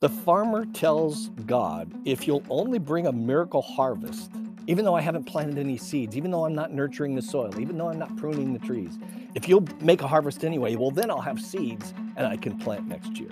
The 0.00 0.08
farmer 0.08 0.64
tells 0.64 1.28
God, 1.44 1.92
if 2.06 2.26
you'll 2.26 2.42
only 2.48 2.78
bring 2.78 3.06
a 3.06 3.12
miracle 3.12 3.60
harvest, 3.60 4.30
even 4.66 4.82
though 4.82 4.94
I 4.94 5.02
haven't 5.02 5.24
planted 5.24 5.58
any 5.58 5.76
seeds, 5.76 6.16
even 6.16 6.30
though 6.30 6.46
I'm 6.46 6.54
not 6.54 6.72
nurturing 6.72 7.14
the 7.14 7.20
soil, 7.20 7.60
even 7.60 7.76
though 7.76 7.90
I'm 7.90 7.98
not 7.98 8.16
pruning 8.16 8.54
the 8.54 8.60
trees, 8.60 8.98
if 9.34 9.46
you'll 9.46 9.66
make 9.82 10.00
a 10.00 10.08
harvest 10.08 10.42
anyway, 10.42 10.74
well, 10.74 10.90
then 10.90 11.10
I'll 11.10 11.20
have 11.20 11.38
seeds 11.38 11.92
and 12.16 12.26
I 12.26 12.38
can 12.38 12.56
plant 12.56 12.88
next 12.88 13.18
year. 13.18 13.28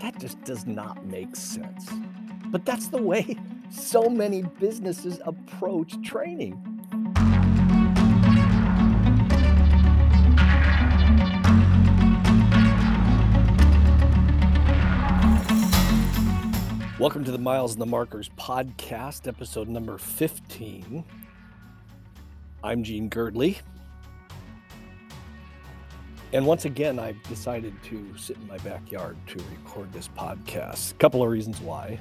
That 0.00 0.18
just 0.18 0.42
does 0.42 0.66
not 0.66 1.06
make 1.06 1.36
sense. 1.36 1.88
But 2.46 2.64
that's 2.64 2.88
the 2.88 3.00
way 3.00 3.36
so 3.70 4.08
many 4.08 4.42
businesses 4.58 5.20
approach 5.24 5.94
training. 6.02 6.60
Welcome 16.98 17.22
to 17.26 17.30
the 17.30 17.38
Miles 17.38 17.74
and 17.74 17.80
the 17.80 17.86
Markers 17.86 18.28
podcast, 18.30 19.28
episode 19.28 19.68
number 19.68 19.98
15. 19.98 21.04
I'm 22.64 22.82
Gene 22.82 23.08
Girdley. 23.08 23.58
And 26.32 26.44
once 26.44 26.64
again, 26.64 26.98
I've 26.98 27.22
decided 27.22 27.72
to 27.84 28.04
sit 28.16 28.36
in 28.36 28.48
my 28.48 28.58
backyard 28.58 29.16
to 29.28 29.38
record 29.38 29.92
this 29.92 30.08
podcast. 30.08 30.90
A 30.90 30.94
couple 30.94 31.22
of 31.22 31.30
reasons 31.30 31.60
why. 31.60 32.00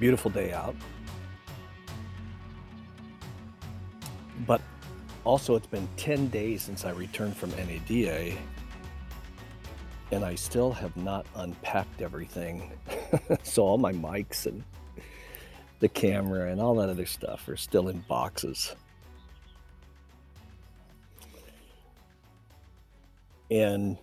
Beautiful 0.00 0.30
day 0.30 0.54
out. 0.54 0.74
But 4.46 4.62
also, 5.24 5.56
it's 5.56 5.66
been 5.66 5.86
10 5.98 6.28
days 6.28 6.62
since 6.62 6.86
I 6.86 6.92
returned 6.92 7.36
from 7.36 7.50
NADA 7.50 8.34
and 10.14 10.24
I 10.24 10.34
still 10.36 10.72
have 10.72 10.96
not 10.96 11.26
unpacked 11.34 12.00
everything. 12.00 12.70
so 13.42 13.64
all 13.64 13.78
my 13.78 13.92
mics 13.92 14.46
and 14.46 14.62
the 15.80 15.88
camera 15.88 16.50
and 16.50 16.60
all 16.60 16.74
that 16.76 16.88
other 16.88 17.06
stuff 17.06 17.48
are 17.48 17.56
still 17.56 17.88
in 17.88 18.00
boxes. 18.08 18.74
And 23.50 23.98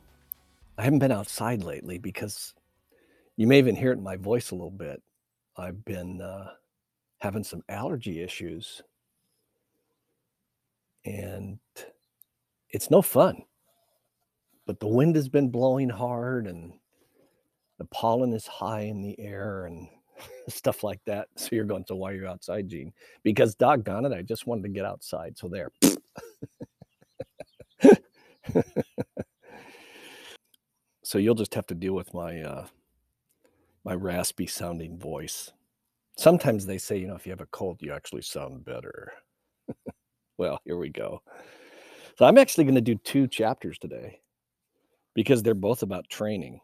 I 0.78 0.84
haven't 0.84 1.00
been 1.00 1.11
outside 1.11 1.64
lately 1.64 1.98
because 1.98 2.53
you 3.38 3.48
may 3.48 3.58
even 3.58 3.76
hear 3.76 3.92
it 3.92 3.98
in 3.98 4.03
my 4.03 4.16
voice 4.16 4.52
a 4.52 4.56
little 4.56 4.72
bit. 4.72 5.02
I've 5.58 5.83
been 5.83 6.22
uh, 6.22 6.52
having 7.20 7.44
some 7.44 7.64
allergy 7.67 8.22
issues, 8.22 8.81
and 11.06 11.59
it's 12.70 12.89
no 12.89 13.02
fun 13.02 13.44
but 14.72 14.80
the 14.80 14.88
wind 14.88 15.17
has 15.17 15.28
been 15.28 15.50
blowing 15.50 15.89
hard 15.89 16.48
and 16.48 16.72
the 17.82 17.88
pollen 17.88 18.32
is 18.32 18.46
high 18.46 18.82
in 18.82 19.02
the 19.02 19.20
air 19.20 19.66
and 19.66 19.88
stuff 20.48 20.84
like 20.84 21.04
that. 21.06 21.30
So 21.36 21.50
you're 21.52 21.66
going, 21.66 21.84
so 21.88 21.96
why 21.96 22.12
are 22.12 22.16
you 22.16 22.28
outside, 22.28 22.70
Gene? 22.70 22.94
Because 23.23 23.56
doggone 23.56 24.06
it, 24.06 24.14
I 24.14 24.22
just 24.22 24.46
wanted 24.46 24.62
to 24.62 24.70
get 24.70 24.86
outside. 24.86 25.36
So 25.36 25.48
there. 25.48 25.72
so 31.04 31.18
you'll 31.18 31.34
just 31.34 31.56
have 31.56 31.66
to 31.68 31.73
deal 31.73 31.94
with 31.94 32.14
my 32.14 32.42
uh, 32.42 32.68
my 33.84 33.95
raspy 33.95 34.45
sounding 34.45 35.00
voice. 35.00 35.52
Sometimes 36.18 36.68
they 36.68 36.78
say, 36.78 36.98
you 36.98 37.08
know, 37.08 37.16
if 37.16 37.26
you 37.26 37.32
have 37.32 37.42
a 37.42 37.48
cold, 37.48 37.80
you 37.82 37.92
actually 37.92 38.22
sound 38.22 38.64
better. 38.64 39.12
well, 40.38 40.62
here 40.66 40.78
we 40.78 40.90
go. 40.90 41.23
So 42.20 42.26
I'm 42.26 42.38
actually 42.38 42.66
going 42.66 42.76
to 42.76 42.82
do 42.82 42.94
two 42.94 43.26
chapters 43.26 43.80
today 43.80 44.22
because 45.16 45.42
they're 45.42 45.56
both 45.56 45.82
about 45.82 46.08
training. 46.12 46.62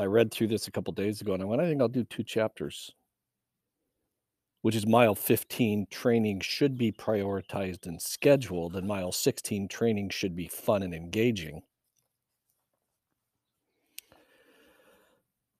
I 0.00 0.06
read 0.06 0.32
through 0.32 0.46
this 0.46 0.66
a 0.66 0.70
couple 0.70 0.94
days 0.94 1.20
ago 1.20 1.34
and 1.34 1.42
I 1.42 1.44
went, 1.44 1.60
I 1.60 1.66
think 1.66 1.82
I'll 1.82 1.88
do 1.88 2.04
two 2.04 2.24
chapters, 2.24 2.90
which 4.62 4.74
is 4.74 4.86
mile 4.86 5.14
15 5.14 5.88
training 5.90 6.40
should 6.40 6.78
be 6.78 6.90
prioritized 6.90 7.86
and 7.86 8.00
scheduled, 8.00 8.76
and 8.76 8.88
mile 8.88 9.12
16 9.12 9.68
training 9.68 10.08
should 10.08 10.34
be 10.34 10.48
fun 10.48 10.82
and 10.82 10.94
engaging. 10.94 11.60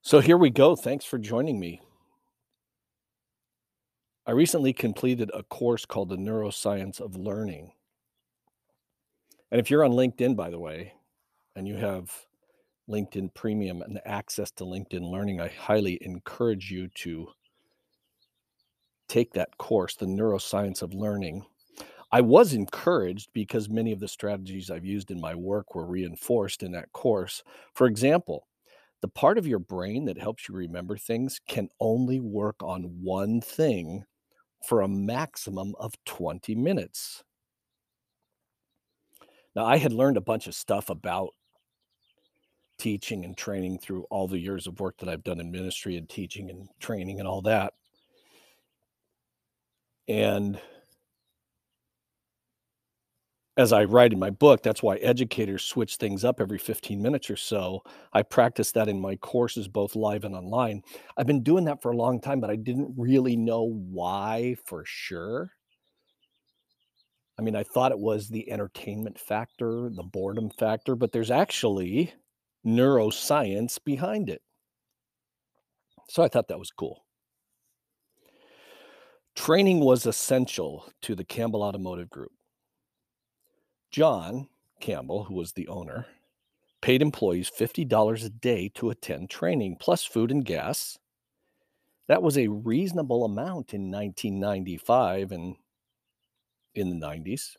So 0.00 0.20
here 0.20 0.38
we 0.38 0.48
go. 0.48 0.74
Thanks 0.74 1.04
for 1.04 1.18
joining 1.18 1.60
me. 1.60 1.82
I 4.26 4.30
recently 4.30 4.72
completed 4.72 5.30
a 5.34 5.42
course 5.42 5.84
called 5.84 6.08
The 6.08 6.16
Neuroscience 6.16 6.98
of 6.98 7.14
Learning. 7.14 7.72
And 9.50 9.60
if 9.60 9.70
you're 9.70 9.84
on 9.84 9.92
LinkedIn, 9.92 10.34
by 10.34 10.48
the 10.48 10.58
way, 10.58 10.94
and 11.54 11.68
you 11.68 11.76
have 11.76 12.10
LinkedIn 12.88 13.34
Premium 13.34 13.82
and 13.82 14.00
access 14.04 14.50
to 14.52 14.64
LinkedIn 14.64 15.10
Learning, 15.10 15.40
I 15.40 15.48
highly 15.48 15.98
encourage 16.02 16.70
you 16.70 16.88
to 16.96 17.28
take 19.08 19.32
that 19.32 19.56
course, 19.58 19.96
The 19.96 20.06
Neuroscience 20.06 20.82
of 20.82 20.94
Learning. 20.94 21.44
I 22.12 22.20
was 22.20 22.54
encouraged 22.54 23.30
because 23.32 23.68
many 23.68 23.92
of 23.92 24.00
the 24.00 24.08
strategies 24.08 24.70
I've 24.70 24.84
used 24.84 25.10
in 25.10 25.20
my 25.20 25.34
work 25.34 25.74
were 25.74 25.86
reinforced 25.86 26.62
in 26.62 26.72
that 26.72 26.92
course. 26.92 27.42
For 27.74 27.86
example, 27.86 28.48
the 29.00 29.08
part 29.08 29.38
of 29.38 29.46
your 29.46 29.60
brain 29.60 30.04
that 30.06 30.18
helps 30.18 30.48
you 30.48 30.54
remember 30.54 30.96
things 30.96 31.40
can 31.46 31.68
only 31.80 32.20
work 32.20 32.62
on 32.62 32.82
one 33.02 33.40
thing 33.40 34.04
for 34.66 34.82
a 34.82 34.88
maximum 34.88 35.74
of 35.78 35.94
20 36.04 36.54
minutes. 36.54 37.24
Now, 39.56 39.64
I 39.64 39.78
had 39.78 39.92
learned 39.92 40.16
a 40.16 40.22
bunch 40.22 40.46
of 40.46 40.54
stuff 40.54 40.90
about 40.90 41.30
teaching 42.80 43.24
and 43.24 43.36
training 43.36 43.78
through 43.78 44.04
all 44.10 44.26
the 44.26 44.38
years 44.38 44.66
of 44.66 44.80
work 44.80 44.96
that 44.98 45.08
I've 45.08 45.22
done 45.22 45.38
in 45.40 45.50
ministry 45.50 45.96
and 45.96 46.08
teaching 46.08 46.50
and 46.50 46.68
training 46.80 47.20
and 47.20 47.28
all 47.28 47.42
that. 47.42 47.74
And 50.08 50.60
as 53.56 53.72
I 53.72 53.84
write 53.84 54.12
in 54.12 54.18
my 54.18 54.30
book, 54.30 54.62
that's 54.62 54.82
why 54.82 54.96
educators 54.96 55.62
switch 55.62 55.96
things 55.96 56.24
up 56.24 56.40
every 56.40 56.58
15 56.58 57.02
minutes 57.02 57.28
or 57.28 57.36
so. 57.36 57.82
I 58.12 58.22
practice 58.22 58.72
that 58.72 58.88
in 58.88 59.00
my 59.00 59.16
courses, 59.16 59.68
both 59.68 59.94
live 59.94 60.24
and 60.24 60.34
online. 60.34 60.82
I've 61.16 61.26
been 61.26 61.42
doing 61.42 61.64
that 61.66 61.82
for 61.82 61.90
a 61.90 61.96
long 61.96 62.20
time, 62.20 62.40
but 62.40 62.50
I 62.50 62.56
didn't 62.56 62.94
really 62.96 63.36
know 63.36 63.62
why 63.64 64.56
for 64.64 64.84
sure. 64.86 65.52
I 67.38 67.42
mean, 67.42 67.56
I 67.56 67.62
thought 67.62 67.92
it 67.92 67.98
was 67.98 68.28
the 68.28 68.50
entertainment 68.50 69.18
factor, 69.18 69.90
the 69.90 70.02
boredom 70.02 70.50
factor, 70.50 70.94
but 70.94 71.12
there's 71.12 71.30
actually 71.30 72.12
neuroscience 72.66 73.78
behind 73.84 74.28
it. 74.28 74.42
So 76.08 76.22
I 76.22 76.28
thought 76.28 76.48
that 76.48 76.58
was 76.58 76.70
cool. 76.70 77.04
Training 79.36 79.80
was 79.80 80.06
essential 80.06 80.92
to 81.02 81.14
the 81.14 81.24
Campbell 81.24 81.62
Automotive 81.62 82.10
Group. 82.10 82.32
John 83.90 84.48
Campbell, 84.80 85.24
who 85.24 85.34
was 85.34 85.52
the 85.52 85.68
owner, 85.68 86.06
paid 86.82 87.02
employees 87.02 87.50
$50 87.50 88.24
a 88.24 88.28
day 88.28 88.70
to 88.74 88.90
attend 88.90 89.30
training, 89.30 89.76
plus 89.78 90.04
food 90.04 90.30
and 90.30 90.44
gas. 90.44 90.98
That 92.08 92.22
was 92.22 92.36
a 92.36 92.48
reasonable 92.48 93.24
amount 93.24 93.72
in 93.72 93.90
1995 93.90 95.32
and 95.32 95.56
in 96.74 96.90
the 96.90 97.06
90s. 97.06 97.56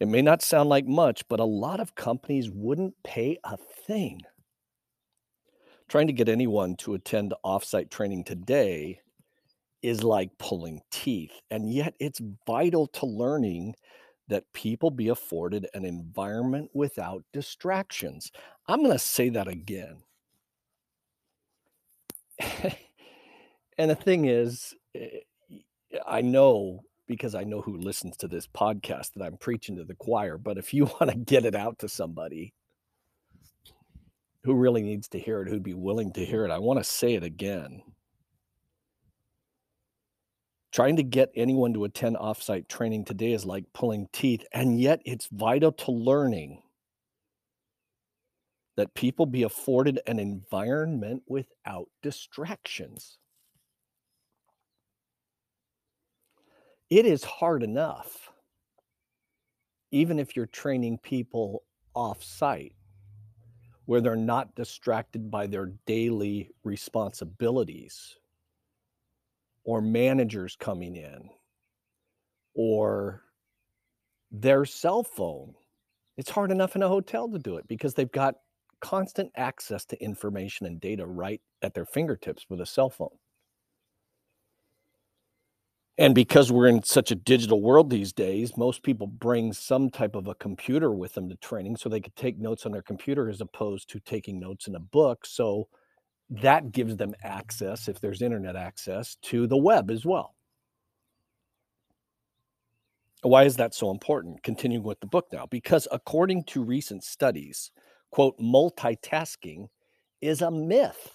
It 0.00 0.08
may 0.08 0.22
not 0.22 0.42
sound 0.42 0.68
like 0.68 0.86
much, 0.86 1.26
but 1.28 1.40
a 1.40 1.44
lot 1.44 1.80
of 1.80 1.94
companies 1.94 2.50
wouldn't 2.50 2.94
pay 3.04 3.38
a 3.44 3.56
thing. 3.56 4.20
Trying 5.88 6.08
to 6.08 6.12
get 6.12 6.28
anyone 6.28 6.76
to 6.76 6.94
attend 6.94 7.34
offsite 7.44 7.90
training 7.90 8.24
today 8.24 9.00
is 9.82 10.02
like 10.02 10.36
pulling 10.38 10.80
teeth, 10.90 11.40
and 11.50 11.72
yet 11.72 11.94
it's 12.00 12.20
vital 12.46 12.88
to 12.88 13.06
learning 13.06 13.74
that 14.28 14.52
people 14.52 14.90
be 14.90 15.08
afforded 15.08 15.68
an 15.74 15.84
environment 15.84 16.70
without 16.74 17.22
distractions. 17.32 18.32
I'm 18.66 18.80
going 18.80 18.92
to 18.92 18.98
say 18.98 19.28
that 19.30 19.46
again. 19.46 19.98
and 23.78 23.90
the 23.90 23.94
thing 23.94 24.24
is, 24.24 24.74
eh, 24.94 25.20
I 26.06 26.22
know 26.22 26.80
because 27.06 27.34
I 27.34 27.44
know 27.44 27.60
who 27.60 27.76
listens 27.76 28.16
to 28.18 28.28
this 28.28 28.46
podcast 28.46 29.12
that 29.14 29.24
I'm 29.24 29.36
preaching 29.36 29.76
to 29.76 29.84
the 29.84 29.94
choir. 29.94 30.38
But 30.38 30.58
if 30.58 30.74
you 30.74 30.84
want 31.00 31.10
to 31.10 31.16
get 31.16 31.44
it 31.44 31.54
out 31.54 31.78
to 31.80 31.88
somebody 31.88 32.52
who 34.44 34.54
really 34.54 34.82
needs 34.82 35.08
to 35.08 35.18
hear 35.18 35.42
it, 35.42 35.48
who'd 35.48 35.62
be 35.62 35.74
willing 35.74 36.12
to 36.12 36.24
hear 36.24 36.44
it, 36.44 36.50
I 36.50 36.58
want 36.58 36.78
to 36.78 36.84
say 36.84 37.14
it 37.14 37.24
again. 37.24 37.82
Trying 40.72 40.96
to 40.96 41.02
get 41.02 41.30
anyone 41.34 41.72
to 41.74 41.84
attend 41.84 42.16
offsite 42.16 42.68
training 42.68 43.06
today 43.06 43.32
is 43.32 43.46
like 43.46 43.64
pulling 43.72 44.08
teeth, 44.12 44.44
and 44.52 44.78
yet 44.78 45.00
it's 45.04 45.28
vital 45.32 45.72
to 45.72 45.90
learning 45.90 46.62
that 48.76 48.94
people 48.94 49.24
be 49.24 49.42
afforded 49.42 50.00
an 50.06 50.18
environment 50.18 51.22
without 51.26 51.88
distractions. 52.02 53.18
It 56.90 57.06
is 57.06 57.24
hard 57.24 57.62
enough, 57.62 58.30
even 59.90 60.18
if 60.18 60.36
you're 60.36 60.46
training 60.46 60.98
people 60.98 61.62
off 61.94 62.22
site, 62.22 62.74
where 63.86 64.00
they're 64.00 64.16
not 64.16 64.54
distracted 64.54 65.30
by 65.30 65.46
their 65.46 65.72
daily 65.86 66.50
responsibilities 66.64 68.18
or 69.64 69.80
managers 69.80 70.56
coming 70.56 70.96
in 70.96 71.28
or 72.54 73.22
their 74.30 74.64
cell 74.64 75.02
phone. 75.02 75.54
It's 76.16 76.30
hard 76.30 76.50
enough 76.50 76.76
in 76.76 76.82
a 76.82 76.88
hotel 76.88 77.28
to 77.28 77.38
do 77.38 77.56
it 77.56 77.68
because 77.68 77.94
they've 77.94 78.10
got 78.10 78.36
constant 78.80 79.30
access 79.36 79.84
to 79.86 80.02
information 80.02 80.66
and 80.66 80.80
data 80.80 81.06
right 81.06 81.40
at 81.62 81.74
their 81.74 81.86
fingertips 81.86 82.46
with 82.48 82.60
a 82.60 82.66
cell 82.66 82.90
phone. 82.90 83.16
And 85.98 86.14
because 86.14 86.52
we're 86.52 86.66
in 86.66 86.82
such 86.82 87.10
a 87.10 87.14
digital 87.14 87.62
world 87.62 87.88
these 87.88 88.12
days, 88.12 88.56
most 88.56 88.82
people 88.82 89.06
bring 89.06 89.54
some 89.54 89.88
type 89.88 90.14
of 90.14 90.26
a 90.26 90.34
computer 90.34 90.92
with 90.92 91.14
them 91.14 91.28
to 91.30 91.36
training 91.36 91.76
so 91.76 91.88
they 91.88 92.00
could 92.00 92.16
take 92.16 92.38
notes 92.38 92.66
on 92.66 92.72
their 92.72 92.82
computer 92.82 93.30
as 93.30 93.40
opposed 93.40 93.88
to 93.90 94.00
taking 94.00 94.38
notes 94.38 94.68
in 94.68 94.74
a 94.74 94.80
book. 94.80 95.24
So 95.24 95.68
that 96.28 96.70
gives 96.70 96.96
them 96.96 97.14
access, 97.22 97.88
if 97.88 98.00
there's 98.00 98.20
internet 98.20 98.56
access, 98.56 99.16
to 99.22 99.46
the 99.46 99.56
web 99.56 99.90
as 99.90 100.04
well. 100.04 100.34
Why 103.22 103.44
is 103.44 103.56
that 103.56 103.74
so 103.74 103.90
important? 103.90 104.42
Continuing 104.42 104.84
with 104.84 105.00
the 105.00 105.06
book 105.06 105.28
now, 105.32 105.46
because 105.46 105.88
according 105.90 106.44
to 106.44 106.62
recent 106.62 107.04
studies, 107.04 107.70
quote, 108.10 108.38
multitasking 108.38 109.68
is 110.20 110.42
a 110.42 110.50
myth. 110.50 111.14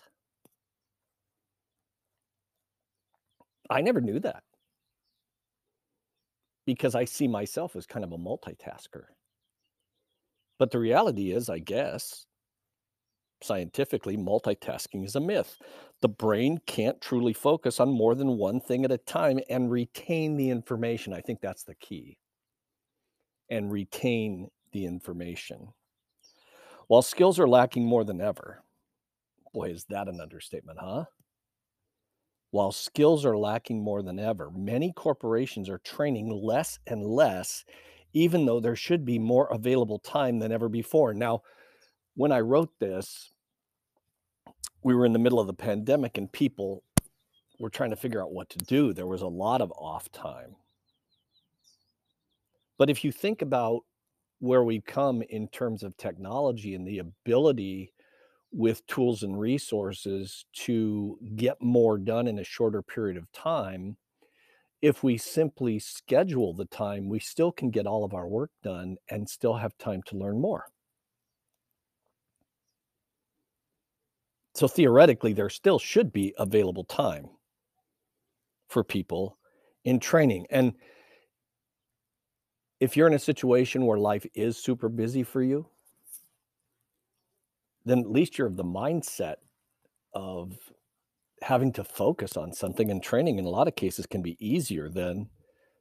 I 3.69 3.81
never 3.81 4.01
knew 4.01 4.19
that 4.22 4.44
because 6.71 6.95
I 6.95 7.06
see 7.06 7.27
myself 7.27 7.75
as 7.75 7.85
kind 7.85 8.06
of 8.06 8.12
a 8.12 8.18
multitasker. 8.18 9.03
But 10.57 10.71
the 10.71 10.79
reality 10.79 11.31
is, 11.31 11.50
I 11.50 11.59
guess, 11.59 12.25
scientifically, 13.41 14.15
multitasking 14.15 15.03
is 15.06 15.15
a 15.15 15.19
myth. 15.19 15.57
The 16.01 16.09
brain 16.09 16.59
can't 16.65 17.01
truly 17.01 17.33
focus 17.33 17.79
on 17.79 17.89
more 17.89 18.15
than 18.15 18.38
one 18.38 18.59
thing 18.62 18.85
at 18.85 18.91
a 18.91 18.97
time 18.97 19.39
and 19.50 19.71
retain 19.71 20.38
the 20.38 20.50
information. 20.50 21.13
I 21.13 21.21
think 21.21 21.41
that's 21.41 21.63
the 21.63 21.75
key. 21.75 22.18
And 23.50 23.71
retain 23.71 24.50
the 24.71 24.85
information. 24.85 25.74
While 26.88 27.01
skills 27.01 27.39
are 27.39 27.47
lacking 27.47 27.85
more 27.85 28.03
than 28.03 28.21
ever, 28.21 28.63
boy, 29.53 29.69
is 29.71 29.85
that 29.89 30.07
an 30.07 30.21
understatement, 30.21 30.79
huh? 30.79 31.06
While 32.51 32.74
skills 32.74 33.25
are 33.25 33.38
lacking 33.38 33.81
more 33.81 34.03
than 34.03 34.19
ever, 34.19 34.51
many 34.51 34.92
corporations 34.92 35.69
are 35.69 35.80
training 35.80 36.30
less 36.30 36.80
and 36.86 37.03
less, 37.03 37.63
even 38.13 38.45
though 38.45 38.59
there 38.59 38.75
should 38.75 39.06
be 39.06 39.18
more 39.18 39.48
available 39.51 40.00
time 40.00 40.39
than 40.39 40.51
ever 40.51 40.68
before. 40.68 41.13
Now, 41.13 41.44
when 42.15 42.33
I 42.33 42.42
wrote 42.42 42.77
this, 42.80 43.31
we 44.83 44.94
were 44.94 45.06
in 45.06 45.13
the 45.13 45.19
middle 45.19 45.39
of 45.39 45.48
the 45.48 45.53
pandemic 45.53 46.18
and 46.18 46.30
people 46.31 46.83
were 47.57 47.69
trying 47.69 47.92
to 47.92 47.95
figure 47.95 48.21
out 48.21 48.33
what 48.33 48.50
to 48.50 48.57
do. 48.57 48.92
There 48.92 49.07
was 49.07 49.21
a 49.21 49.27
lot 49.27 49.62
of 49.62 49.71
off 49.71 50.12
time. 50.12 50.56
But 52.77 52.89
if 52.89 53.06
you 53.06 53.12
think 53.13 53.42
about 53.42 53.81
where 54.39 54.63
we've 54.63 54.83
come 54.83 55.21
in 55.21 55.48
terms 55.48 55.83
of 55.83 55.95
technology 55.95 56.74
and 56.74 56.86
the 56.86 56.98
ability 56.98 57.94
with 58.51 58.86
tools 58.88 59.24
and 59.24 59.39
resources 59.39 60.45
to 60.53 61.18
get 61.36 61.62
more 61.62 61.98
done 61.98 62.27
in 62.27 62.39
a 62.39 62.44
shorter 62.44 62.81
period 62.81 63.18
of 63.18 63.31
time, 63.31 63.98
if 64.81 65.03
we 65.03 65.18
simply 65.18 65.80
schedule 65.80 66.53
the 66.53 66.65
time, 66.65 67.07
we 67.07 67.19
still 67.19 67.51
can 67.51 67.69
get 67.69 67.86
all 67.86 68.03
of 68.03 68.13
our 68.13 68.27
work 68.27 68.51
done 68.63 68.98
and 69.09 69.30
still 69.30 69.56
have 69.56 69.77
time 69.77 70.01
to 70.07 70.18
learn 70.18 70.42
more. 70.42 70.65
So 74.56 74.68
theoretically, 74.68 75.33
there 75.33 75.50
still 75.50 75.80
should 75.80 76.12
be 76.12 76.33
available 76.38 76.83
time 76.83 77.30
for 78.68 78.83
people 78.83 79.38
in 79.86 80.00
training. 80.00 80.45
And 80.50 80.74
if 82.80 82.98
you're 82.98 83.07
in 83.07 83.13
a 83.13 83.19
situation 83.19 83.86
where 83.86 83.98
life 83.98 84.25
is 84.33 84.57
super 84.57 84.89
busy 84.89 85.24
for 85.24 85.42
you, 85.42 85.68
then 87.86 88.00
at 88.00 88.12
least 88.12 88.38
you're 88.38 88.48
of 88.48 88.57
the 88.57 88.63
mindset 88.63 89.36
of 90.13 90.57
having 91.42 91.72
to 91.74 91.83
focus 91.83 92.38
on 92.38 92.54
something 92.54 92.92
and 92.92 93.01
training 93.01 93.39
in 93.39 93.45
a 93.45 93.50
lot 93.50 93.68
of 93.68 93.75
cases 93.75 94.06
can 94.06 94.22
be 94.22 94.38
easier 94.39 94.89
than 94.89 95.30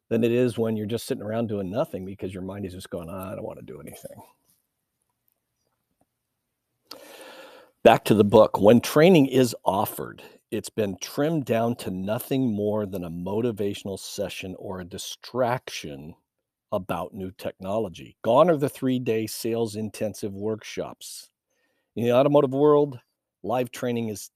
than 0.08 0.24
it 0.24 0.32
is 0.32 0.58
when 0.58 0.76
you're 0.76 0.86
just 0.86 1.06
sitting 1.06 1.22
around 1.22 1.48
doing 1.48 1.70
nothing 1.70 2.04
because 2.04 2.34
your 2.34 2.42
mind 2.42 2.66
is 2.66 2.72
just 2.72 2.90
going, 2.90 3.08
oh, 3.08 3.14
I 3.32 3.34
don't 3.34 3.44
want 3.44 3.60
to 3.60 3.64
do 3.64 3.80
anything. 3.80 4.20
Back 7.84 8.04
to 8.06 8.14
the 8.14 8.24
book. 8.24 8.60
When 8.60 8.80
training 8.80 9.26
is 9.26 9.54
offered, 9.64 10.22
it's 10.50 10.68
been 10.68 10.96
trimmed 11.00 11.44
down 11.44 11.76
to 11.76 11.90
nothing 11.90 12.52
more 12.52 12.86
than 12.86 13.04
a 13.04 13.10
motivational 13.10 13.98
session 13.98 14.56
or 14.58 14.80
a 14.80 14.84
distraction 14.84 16.14
about 16.72 17.14
new 17.14 17.30
technology. 17.30 18.16
Gone 18.22 18.50
are 18.50 18.56
the 18.56 18.68
three 18.68 18.98
day 18.98 19.26
sales 19.26 19.76
intensive 19.76 20.34
workshops. 20.34 21.29
In 22.00 22.06
the 22.06 22.14
automotive 22.14 22.54
world, 22.54 22.98
live 23.42 23.70
training 23.70 24.08
is 24.08 24.30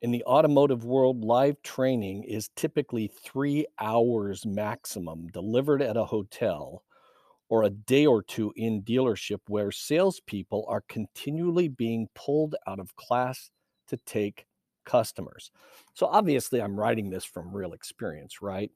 in 0.00 0.12
the 0.12 0.22
automotive 0.26 0.84
world, 0.84 1.24
live 1.24 1.60
training 1.62 2.22
is 2.22 2.50
typically 2.54 3.08
three 3.08 3.66
hours 3.80 4.46
maximum 4.46 5.26
delivered 5.32 5.82
at 5.82 5.96
a 5.96 6.04
hotel 6.04 6.84
or 7.48 7.64
a 7.64 7.70
day 7.70 8.06
or 8.06 8.22
two 8.22 8.52
in 8.54 8.84
dealership 8.84 9.40
where 9.48 9.72
salespeople 9.72 10.64
are 10.68 10.84
continually 10.88 11.66
being 11.66 12.06
pulled 12.14 12.54
out 12.68 12.78
of 12.78 12.94
class 12.94 13.50
to 13.88 13.96
take 14.06 14.46
customers. 14.84 15.50
So, 15.94 16.06
obviously, 16.06 16.62
I'm 16.62 16.78
writing 16.78 17.10
this 17.10 17.24
from 17.24 17.52
real 17.52 17.72
experience, 17.72 18.40
right? 18.40 18.70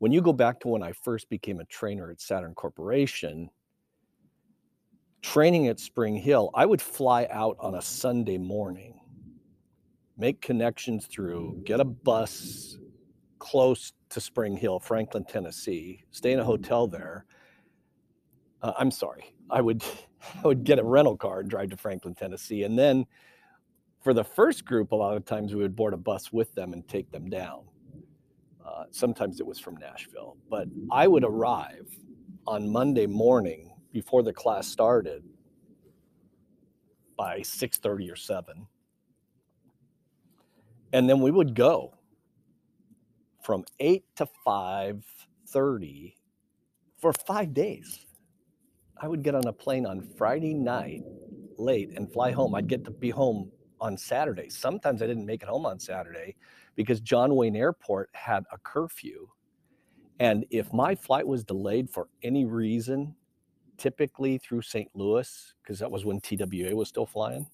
When 0.00 0.12
you 0.12 0.20
go 0.20 0.34
back 0.34 0.60
to 0.60 0.68
when 0.68 0.82
I 0.82 0.92
first 0.92 1.30
became 1.30 1.60
a 1.60 1.64
trainer 1.64 2.10
at 2.10 2.20
Saturn 2.20 2.54
Corporation, 2.54 3.48
training 5.22 5.68
at 5.68 5.80
Spring 5.80 6.16
Hill, 6.16 6.50
I 6.54 6.66
would 6.66 6.82
fly 6.82 7.26
out 7.30 7.56
on 7.60 7.74
a 7.74 7.82
Sunday 7.82 8.38
morning, 8.38 9.00
make 10.16 10.40
connections 10.40 11.06
through, 11.06 11.62
get 11.64 11.80
a 11.80 11.84
bus 11.84 12.78
close 13.38 13.92
to 14.10 14.20
Spring 14.20 14.56
Hill, 14.56 14.78
Franklin, 14.78 15.24
Tennessee, 15.24 16.04
stay 16.10 16.32
in 16.32 16.40
a 16.40 16.44
hotel 16.44 16.86
there. 16.86 17.24
Uh, 18.62 18.72
I'm 18.78 18.90
sorry, 18.90 19.34
I 19.50 19.60
would 19.60 19.82
I 20.44 20.46
would 20.46 20.64
get 20.64 20.80
a 20.80 20.84
rental 20.84 21.16
car 21.16 21.40
and 21.40 21.48
drive 21.48 21.70
to 21.70 21.76
Franklin, 21.76 22.14
Tennessee, 22.14 22.64
and 22.64 22.78
then 22.78 23.06
for 24.02 24.14
the 24.14 24.24
first 24.24 24.64
group, 24.64 24.92
a 24.92 24.96
lot 24.96 25.16
of 25.16 25.24
times 25.24 25.54
we 25.54 25.62
would 25.62 25.76
board 25.76 25.94
a 25.94 25.96
bus 25.96 26.32
with 26.32 26.54
them 26.54 26.72
and 26.72 26.86
take 26.88 27.10
them 27.10 27.28
down. 27.28 27.64
Uh, 28.64 28.84
sometimes 28.90 29.40
it 29.40 29.46
was 29.46 29.58
from 29.58 29.76
Nashville, 29.76 30.36
but 30.50 30.68
I 30.90 31.06
would 31.08 31.24
arrive 31.24 31.88
on 32.46 32.68
Monday 32.68 33.06
morning 33.06 33.67
before 33.92 34.22
the 34.22 34.32
class 34.32 34.66
started 34.66 35.24
by 37.16 37.40
6:30 37.40 38.10
or 38.10 38.16
7 38.16 38.66
and 40.92 41.08
then 41.08 41.20
we 41.20 41.30
would 41.30 41.54
go 41.54 41.94
from 43.42 43.64
8 43.78 44.04
to 44.16 44.26
5:30 44.44 46.16
for 46.96 47.12
5 47.12 47.54
days. 47.54 48.06
I 49.00 49.08
would 49.08 49.22
get 49.22 49.34
on 49.34 49.46
a 49.46 49.52
plane 49.52 49.86
on 49.86 50.02
Friday 50.02 50.54
night 50.54 51.04
late 51.56 51.90
and 51.96 52.12
fly 52.12 52.30
home. 52.32 52.54
I'd 52.54 52.68
get 52.68 52.84
to 52.84 52.90
be 52.90 53.10
home 53.10 53.50
on 53.80 53.96
Saturday. 53.96 54.48
Sometimes 54.50 55.02
I 55.02 55.06
didn't 55.06 55.26
make 55.26 55.42
it 55.42 55.48
home 55.48 55.66
on 55.66 55.78
Saturday 55.78 56.36
because 56.74 57.00
John 57.00 57.36
Wayne 57.36 57.56
Airport 57.56 58.10
had 58.12 58.44
a 58.52 58.58
curfew. 58.58 59.28
And 60.20 60.44
if 60.50 60.72
my 60.72 60.94
flight 60.94 61.26
was 61.26 61.44
delayed 61.44 61.88
for 61.88 62.08
any 62.22 62.44
reason, 62.44 63.14
typically 63.78 64.38
through 64.38 64.62
St. 64.62 64.90
Louis, 64.94 65.54
because 65.62 65.78
that 65.78 65.90
was 65.90 66.04
when 66.04 66.20
TWA 66.20 66.74
was 66.74 66.88
still 66.88 67.06
flying, 67.06 67.46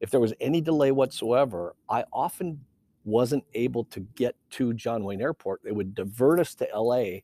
if 0.00 0.10
there 0.10 0.20
was 0.20 0.34
any 0.40 0.60
delay 0.60 0.92
whatsoever, 0.92 1.74
I 1.88 2.04
often 2.12 2.60
wasn't 3.04 3.44
able 3.54 3.84
to 3.84 4.00
get 4.00 4.34
to 4.50 4.72
John 4.72 5.04
Wayne 5.04 5.20
Airport, 5.20 5.62
they 5.62 5.72
would 5.72 5.94
divert 5.94 6.40
us 6.40 6.54
to 6.56 6.68
LA. 6.74 7.20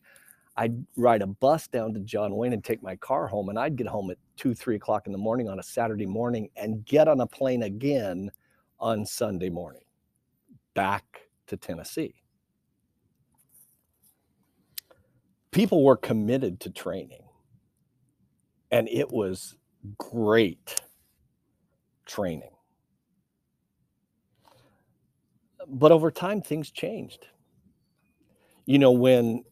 I'd 0.56 0.84
ride 0.96 1.22
a 1.22 1.26
bus 1.26 1.68
down 1.68 1.94
to 1.94 2.00
John 2.00 2.36
Wayne 2.36 2.52
and 2.52 2.62
take 2.62 2.82
my 2.82 2.96
car 2.96 3.26
home, 3.26 3.48
and 3.48 3.58
I'd 3.58 3.76
get 3.76 3.86
home 3.86 4.10
at 4.10 4.18
two, 4.36 4.54
three 4.54 4.76
o'clock 4.76 5.06
in 5.06 5.12
the 5.12 5.18
morning 5.18 5.48
on 5.48 5.58
a 5.58 5.62
Saturday 5.62 6.06
morning 6.06 6.50
and 6.56 6.84
get 6.84 7.08
on 7.08 7.20
a 7.20 7.26
plane 7.26 7.62
again 7.62 8.30
on 8.78 9.06
Sunday 9.06 9.48
morning 9.48 9.82
back 10.74 11.28
to 11.46 11.56
Tennessee. 11.56 12.14
People 15.50 15.84
were 15.84 15.96
committed 15.96 16.60
to 16.60 16.70
training, 16.70 17.22
and 18.70 18.88
it 18.88 19.10
was 19.10 19.56
great 19.98 20.80
training. 22.06 22.50
but 25.68 25.92
over 25.92 26.10
time 26.10 26.42
things 26.42 26.70
changed 26.70 27.26
you 28.66 28.78
know 28.78 28.92
when 28.92 29.44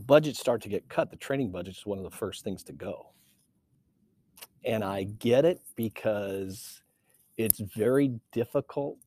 budgets 0.00 0.40
start 0.40 0.62
to 0.62 0.68
get 0.68 0.88
cut 0.88 1.10
the 1.10 1.16
training 1.16 1.50
budget 1.50 1.76
is 1.76 1.86
one 1.86 1.98
of 1.98 2.04
the 2.04 2.10
first 2.10 2.44
things 2.44 2.62
to 2.64 2.72
go 2.72 3.06
And 4.64 4.84
I 4.84 5.04
get 5.04 5.44
it 5.44 5.62
because 5.76 6.82
it's 7.36 7.60
very 7.60 8.20
difficult 8.32 8.98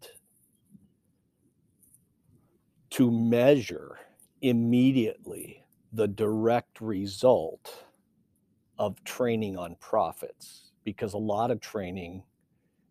to 2.91 3.11
measure 3.11 3.97
immediately 4.41 5.63
the 5.93 6.07
direct 6.07 6.81
result 6.81 7.85
of 8.79 9.03
training 9.03 9.57
on 9.57 9.75
profits 9.79 10.71
because 10.85 11.13
a 11.13 11.17
lot 11.17 11.51
of 11.51 11.59
training 11.59 12.23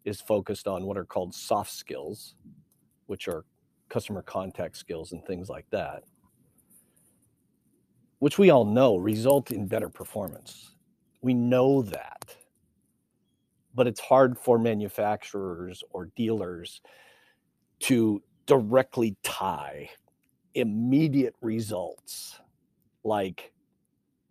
is 0.05 0.21
focused 0.21 0.69
on 0.69 0.85
what 0.85 0.97
are 0.97 1.05
called 1.05 1.35
soft 1.35 1.73
skills, 1.73 2.35
which 3.07 3.27
are 3.27 3.45
customer 3.89 4.23
contact 4.23 4.77
skills 4.77 5.13
and 5.13 5.25
things 5.25 5.49
like 5.49 5.67
that, 5.71 6.05
which 8.19 8.39
we 8.39 8.51
all 8.51 8.67
know 8.67 8.97
result 8.97 9.51
in 9.51 9.67
better 9.67 9.89
performance. 9.89 10.75
We 11.23 11.35
know 11.35 11.83
that. 11.83 12.37
But 13.75 13.87
it's 13.87 14.01
hard 14.01 14.39
for 14.39 14.59
manufacturers 14.59 15.83
or 15.91 16.11
dealers 16.17 16.81
to 17.81 18.23
directly 18.47 19.17
tie 19.23 19.91
immediate 20.55 21.35
results 21.41 22.41
like 23.05 23.53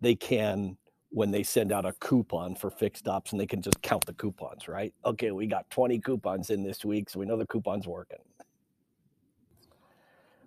they 0.00 0.14
can 0.14 0.76
when 1.10 1.30
they 1.30 1.42
send 1.42 1.72
out 1.72 1.86
a 1.86 1.92
coupon 1.94 2.54
for 2.54 2.70
fixed 2.70 3.08
ops 3.08 3.32
and 3.32 3.40
they 3.40 3.46
can 3.46 3.62
just 3.62 3.80
count 3.82 4.04
the 4.04 4.12
coupons, 4.14 4.68
right? 4.68 4.92
Okay, 5.04 5.30
we 5.30 5.46
got 5.46 5.68
20 5.70 5.98
coupons 6.00 6.50
in 6.50 6.62
this 6.62 6.84
week, 6.84 7.08
so 7.08 7.18
we 7.18 7.26
know 7.26 7.36
the 7.36 7.46
coupon's 7.46 7.86
working. 7.86 8.18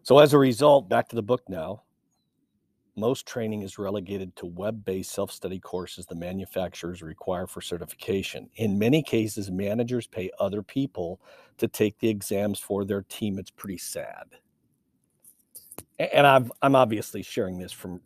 So 0.03 0.19
as 0.19 0.33
a 0.33 0.37
result, 0.37 0.89
back 0.89 1.07
to 1.09 1.15
the 1.15 1.23
book 1.23 1.43
now. 1.47 1.83
Most 2.97 3.25
training 3.25 3.61
is 3.61 3.77
relegated 3.77 4.35
to 4.35 4.45
web-based 4.45 5.11
self-study 5.11 5.59
courses 5.59 6.05
the 6.05 6.15
manufacturers 6.15 7.01
require 7.01 7.47
for 7.47 7.61
certification. 7.61 8.49
In 8.55 8.77
many 8.77 9.01
cases, 9.01 9.49
managers 9.49 10.07
pay 10.07 10.29
other 10.39 10.61
people 10.61 11.21
to 11.57 11.67
take 11.67 11.97
the 11.99 12.09
exams 12.09 12.59
for 12.59 12.83
their 12.83 13.03
team. 13.03 13.39
It's 13.39 13.49
pretty 13.49 13.77
sad. 13.77 14.25
And 15.97 16.27
I've, 16.27 16.51
I'm 16.61 16.75
obviously 16.75 17.23
sharing 17.23 17.57
this 17.57 17.71
from 17.71 18.01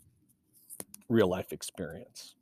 real 1.10 1.28
life 1.28 1.52
experience 1.52 2.36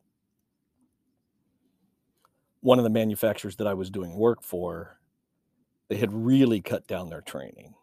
one 2.63 2.79
of 2.79 2.84
the 2.86 2.89
manufacturers 2.89 3.58
that 3.58 3.67
I 3.67 3.74
was 3.74 3.89
doing 3.89 4.15
work 4.15 4.41
for, 4.41 4.98
they 5.89 5.98
had 5.98 6.13
really 6.13 6.62
cut 6.62 6.88
down 6.88 7.10
their 7.10 7.22
training. 7.22 7.75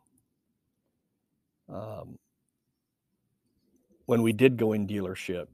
Um, 1.69 2.19
when 4.07 4.23
we 4.23 4.33
did 4.33 4.57
go 4.57 4.73
in 4.73 4.89
dealership, 4.89 5.49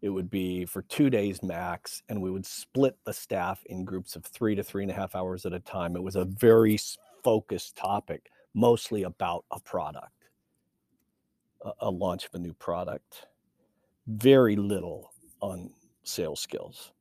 it 0.00 0.08
would 0.08 0.30
be 0.30 0.64
for 0.64 0.80
two 0.82 1.10
days 1.10 1.42
max, 1.42 2.02
and 2.08 2.20
we 2.22 2.30
would 2.30 2.46
split 2.46 2.96
the 3.04 3.12
staff 3.12 3.62
in 3.66 3.84
groups 3.84 4.16
of 4.16 4.24
three 4.24 4.54
to 4.54 4.64
three 4.64 4.82
and 4.82 4.90
a 4.90 4.94
half 4.94 5.14
hours 5.14 5.44
at 5.44 5.52
a 5.52 5.60
time. 5.60 5.94
It 5.94 6.02
was 6.02 6.16
a 6.16 6.24
very 6.24 6.78
focused 7.22 7.76
topic, 7.76 8.30
mostly 8.54 9.02
about 9.02 9.44
a 9.50 9.60
product, 9.60 10.30
a, 11.62 11.72
a 11.80 11.90
launch 11.90 12.24
of 12.24 12.34
a 12.34 12.38
new 12.38 12.54
product. 12.54 13.26
Very 14.06 14.56
little 14.56 15.12
on 15.40 15.70
sales 16.04 16.40
skills 16.40 16.93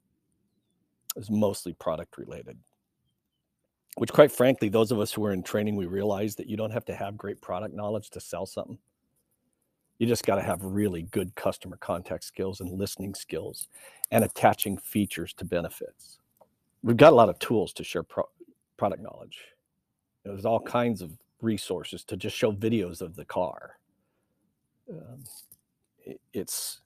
is 1.16 1.30
mostly 1.30 1.74
product 1.74 2.18
related. 2.18 2.58
Which, 3.96 4.12
quite 4.12 4.32
frankly, 4.32 4.70
those 4.70 4.92
of 4.92 5.00
us 5.00 5.14
who 5.14 5.24
are 5.26 5.34
in 5.34 5.44
training, 5.44 5.76
we 5.76 5.86
realize 5.86 6.36
that 6.36 6.48
you 6.48 6.58
don't 6.58 6.72
have 6.72 6.86
to 6.86 6.96
have 6.96 7.16
great 7.16 7.42
product 7.42 7.76
knowledge 7.76 8.10
to 8.12 8.20
sell 8.20 8.46
something. 8.46 8.80
You 10.00 10.08
just 10.08 10.26
got 10.26 10.36
to 10.36 10.42
have 10.42 10.64
really 10.64 11.04
good 11.04 11.36
customer 11.36 11.78
contact 11.78 12.24
skills 12.24 12.60
and 12.60 12.72
listening 12.72 13.14
skills 13.14 13.68
and 14.12 14.24
attaching 14.24 14.78
features 14.78 15.34
to 15.34 15.46
benefits. 15.46 16.18
We've 16.82 16.98
got 16.98 17.14
a 17.14 17.16
lot 17.16 17.30
of 17.30 17.38
tools 17.40 17.72
to 17.74 17.84
share 17.84 18.04
pro- 18.04 18.30
product 18.78 19.04
knowledge. 19.04 19.40
There's 20.26 20.46
all 20.46 20.60
kinds 20.60 21.02
of 21.02 21.12
resources 21.42 22.04
to 22.06 22.18
just 22.18 22.36
show 22.36 22.52
videos 22.52 23.02
of 23.02 23.16
the 23.16 23.26
car. 23.26 23.78
Um, 24.90 25.24
it, 26.06 26.20
it's 26.34 26.82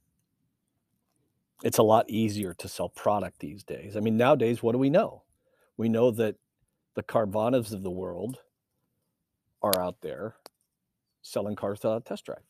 it's 1.63 1.77
a 1.77 1.83
lot 1.83 2.09
easier 2.09 2.53
to 2.55 2.67
sell 2.67 2.89
product 2.89 3.39
these 3.39 3.63
days. 3.63 3.97
I 3.97 3.99
mean, 3.99 4.17
nowadays, 4.17 4.61
what 4.61 4.73
do 4.73 4.77
we 4.77 4.89
know? 4.89 5.23
We 5.75 5.89
know 5.89 6.11
that 6.11 6.35
the 6.95 7.03
Carvanas 7.03 7.73
of 7.73 7.83
the 7.83 7.91
world 7.91 8.39
are 9.61 9.79
out 9.79 10.01
there 10.01 10.35
selling 11.21 11.55
cars 11.55 11.79
without 11.79 11.97
a 11.97 12.03
test 12.03 12.25
drive 12.25 12.43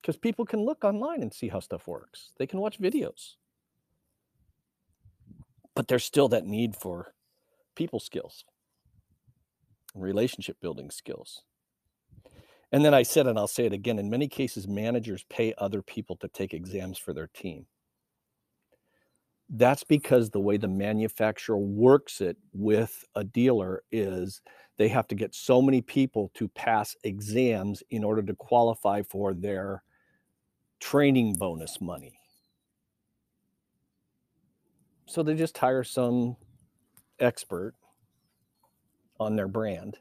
because 0.00 0.16
people 0.16 0.44
can 0.44 0.60
look 0.60 0.84
online 0.84 1.22
and 1.22 1.32
see 1.32 1.48
how 1.48 1.60
stuff 1.60 1.86
works. 1.86 2.32
They 2.38 2.46
can 2.46 2.60
watch 2.60 2.80
videos. 2.80 3.34
But 5.74 5.88
there's 5.88 6.04
still 6.04 6.28
that 6.28 6.44
need 6.44 6.76
for 6.76 7.14
people 7.74 8.00
skills, 8.00 8.44
relationship 9.94 10.60
building 10.60 10.90
skills. 10.90 11.42
And 12.72 12.84
then 12.84 12.94
I 12.94 13.02
said, 13.02 13.26
and 13.26 13.38
I'll 13.38 13.46
say 13.46 13.66
it 13.66 13.72
again 13.72 13.98
in 13.98 14.10
many 14.10 14.28
cases, 14.28 14.66
managers 14.66 15.24
pay 15.28 15.54
other 15.58 15.82
people 15.82 16.16
to 16.16 16.28
take 16.28 16.54
exams 16.54 16.98
for 16.98 17.12
their 17.12 17.28
team. 17.28 17.66
That's 19.54 19.84
because 19.84 20.30
the 20.30 20.40
way 20.40 20.56
the 20.56 20.66
manufacturer 20.66 21.58
works 21.58 22.22
it 22.22 22.38
with 22.54 23.04
a 23.14 23.22
dealer 23.22 23.82
is 23.92 24.40
they 24.78 24.88
have 24.88 25.06
to 25.08 25.14
get 25.14 25.34
so 25.34 25.60
many 25.60 25.82
people 25.82 26.30
to 26.34 26.48
pass 26.48 26.96
exams 27.04 27.82
in 27.90 28.02
order 28.02 28.22
to 28.22 28.34
qualify 28.34 29.02
for 29.02 29.34
their 29.34 29.82
training 30.80 31.34
bonus 31.34 31.82
money. 31.82 32.18
So 35.04 35.22
they 35.22 35.34
just 35.34 35.58
hire 35.58 35.84
some 35.84 36.36
expert 37.20 37.74
on 39.20 39.36
their 39.36 39.48
brand 39.48 39.98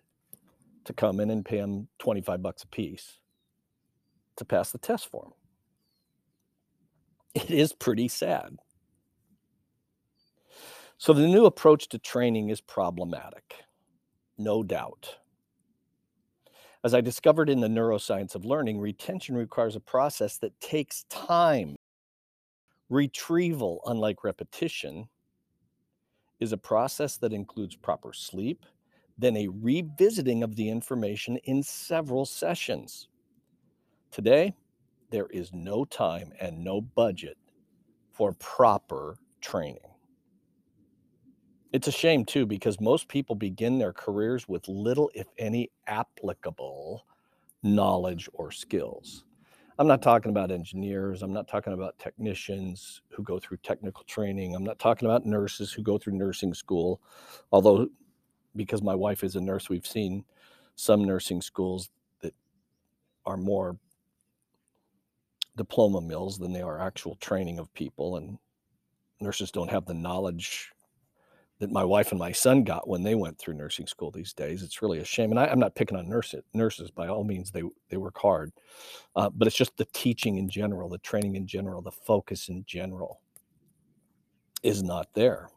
to 0.86 0.94
come 0.94 1.20
in 1.20 1.30
and 1.30 1.44
pay 1.44 1.58
them 1.58 1.90
25 2.00 2.42
bucks 2.42 2.64
a 2.64 2.68
piece 2.68 3.18
to 4.38 4.46
pass 4.46 4.72
the 4.72 4.78
test 4.78 5.12
form. 5.12 5.34
It 7.36 7.52
is 7.52 7.74
pretty 7.74 8.08
sad. 8.08 8.58
So 11.02 11.14
the 11.14 11.28
new 11.28 11.48
approach 11.48 11.88
to 11.90 11.98
training 11.98 12.50
is 12.50 12.62
problematic, 12.62 13.56
no 14.38 14.62
doubt. 14.62 15.16
As 16.84 16.94
I 16.94 17.02
discovered 17.02 17.50
in 17.50 17.60
the 17.60 17.68
neuroscience 17.68 18.36
of 18.36 18.46
learning, 18.46 18.80
retention 18.80 19.34
requires 19.34 19.76
a 19.76 19.80
process 19.80 20.38
that 20.38 20.60
takes 20.60 21.06
time. 21.10 21.76
Retrieval, 22.90 23.82
unlike 23.88 24.24
repetition, 24.24 25.10
is 26.40 26.52
a 26.52 26.58
process 26.58 27.18
that 27.18 27.34
includes 27.34 27.76
proper 27.76 28.14
sleep, 28.14 28.64
then 29.18 29.38
a 29.38 29.48
revisiting 29.48 30.44
of 30.44 30.56
the 30.56 30.70
information 30.70 31.38
in 31.46 31.64
several 31.64 32.28
sessions. 32.28 33.08
Today, 34.12 34.54
there 35.10 35.28
is 35.32 35.52
no 35.52 35.84
time 35.84 36.32
and 36.40 36.64
no 36.64 36.80
budget 36.80 37.40
for 38.12 38.34
proper 38.34 39.18
training. 39.42 39.91
It's 41.72 41.88
a 41.88 41.92
shame 41.92 42.26
too, 42.26 42.46
because 42.46 42.82
most 42.82 43.08
people 43.08 43.36
begin 43.36 43.80
their 43.80 43.94
careers 43.94 44.48
with 44.48 44.68
little, 44.68 45.10
if 45.16 45.28
any, 45.38 45.72
applicable 45.88 47.06
knowledge 47.64 48.28
or 48.34 48.52
skills. 48.52 49.24
I'm 49.80 49.88
not 49.88 50.02
talking 50.02 50.32
about 50.32 50.52
engineers. 50.52 51.24
I'm 51.24 51.32
not 51.32 51.48
talking 51.48 51.72
about 51.72 51.98
technicians 51.98 53.02
who 53.10 53.24
go 53.24 53.40
through 53.40 53.58
technical 53.64 54.04
training. 54.04 54.54
I'm 54.54 54.66
not 54.66 54.80
talking 54.80 55.08
about 55.08 55.26
nurses 55.26 55.72
who 55.72 55.82
go 55.82 55.98
through 55.98 56.14
nursing 56.14 56.54
school. 56.54 57.02
Although, 57.54 57.88
because 58.56 58.82
my 58.82 58.94
wife 58.94 59.24
is 59.24 59.36
a 59.38 59.42
nurse, 59.42 59.70
we've 59.70 59.88
seen 59.88 60.26
some 60.76 61.06
nursing 61.06 61.42
schools 61.42 61.90
that 62.20 62.36
are 63.26 63.38
more 63.38 63.78
diploma 65.56 66.02
mills 66.02 66.38
than 66.38 66.52
they 66.52 66.62
are 66.62 66.82
actual 66.82 67.16
training 67.16 67.60
of 67.60 67.74
people. 67.74 68.18
And 68.18 68.38
nurses 69.22 69.52
don't 69.52 69.72
have 69.72 69.86
the 69.86 69.94
knowledge 69.94 70.74
that 71.62 71.72
my 71.72 71.84
wife 71.84 72.12
and 72.12 72.20
my 72.20 72.32
son 72.32 72.64
got 72.64 72.88
when 72.88 73.04
they 73.04 73.14
went 73.14 73.38
through 73.38 73.54
nursing 73.54 73.86
school 73.86 74.10
these 74.10 74.34
days. 74.34 74.64
It's 74.64 74.82
really 74.82 74.98
a 74.98 75.06
shame. 75.06 75.30
And 75.30 75.40
I, 75.40 75.46
am 75.46 75.60
not 75.60 75.76
picking 75.76 75.96
on 75.96 76.10
nurses. 76.10 76.44
Nurses 76.56 76.90
by 76.90 77.08
all 77.08 77.24
means, 77.24 77.52
they 77.52 77.62
they 77.90 77.98
work 77.98 78.18
hard, 78.18 78.52
uh, 79.16 79.30
but 79.30 79.48
it's 79.48 79.56
just 79.56 79.78
the 79.78 79.88
teaching 79.94 80.38
in 80.38 80.50
general, 80.50 80.90
the 80.90 80.98
training 80.98 81.36
in 81.36 81.46
general, 81.46 81.84
the 81.84 81.92
focus 81.92 82.50
in 82.50 82.66
general 82.68 83.22
is 84.64 84.82
not 84.82 85.14
there. 85.14 85.50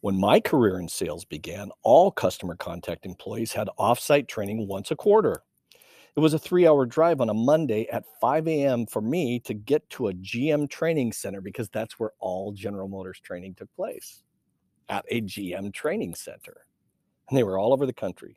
When 0.00 0.18
my 0.18 0.38
career 0.38 0.78
in 0.78 0.88
sales 0.88 1.24
began, 1.24 1.70
all 1.82 2.12
customer 2.12 2.54
contact 2.54 3.04
employees 3.04 3.52
had 3.52 3.68
offsite 3.78 4.28
training 4.28 4.68
once 4.68 4.92
a 4.92 4.96
quarter. 4.96 5.42
It 6.16 6.20
was 6.20 6.34
a 6.34 6.38
three 6.38 6.66
hour 6.66 6.86
drive 6.86 7.20
on 7.20 7.28
a 7.28 7.34
Monday 7.34 7.86
at 7.88 8.04
5 8.20 8.48
a.m. 8.48 8.86
for 8.86 9.00
me 9.00 9.38
to 9.40 9.54
get 9.54 9.88
to 9.90 10.08
a 10.08 10.14
GM 10.14 10.68
training 10.68 11.12
center 11.12 11.40
because 11.40 11.68
that's 11.68 11.98
where 11.98 12.12
all 12.18 12.52
General 12.52 12.88
Motors 12.88 13.20
training 13.20 13.54
took 13.54 13.74
place 13.74 14.22
at 14.88 15.04
a 15.08 15.20
GM 15.20 15.72
training 15.72 16.14
center. 16.14 16.66
And 17.28 17.38
they 17.38 17.44
were 17.44 17.58
all 17.58 17.72
over 17.72 17.86
the 17.86 17.92
country. 17.92 18.36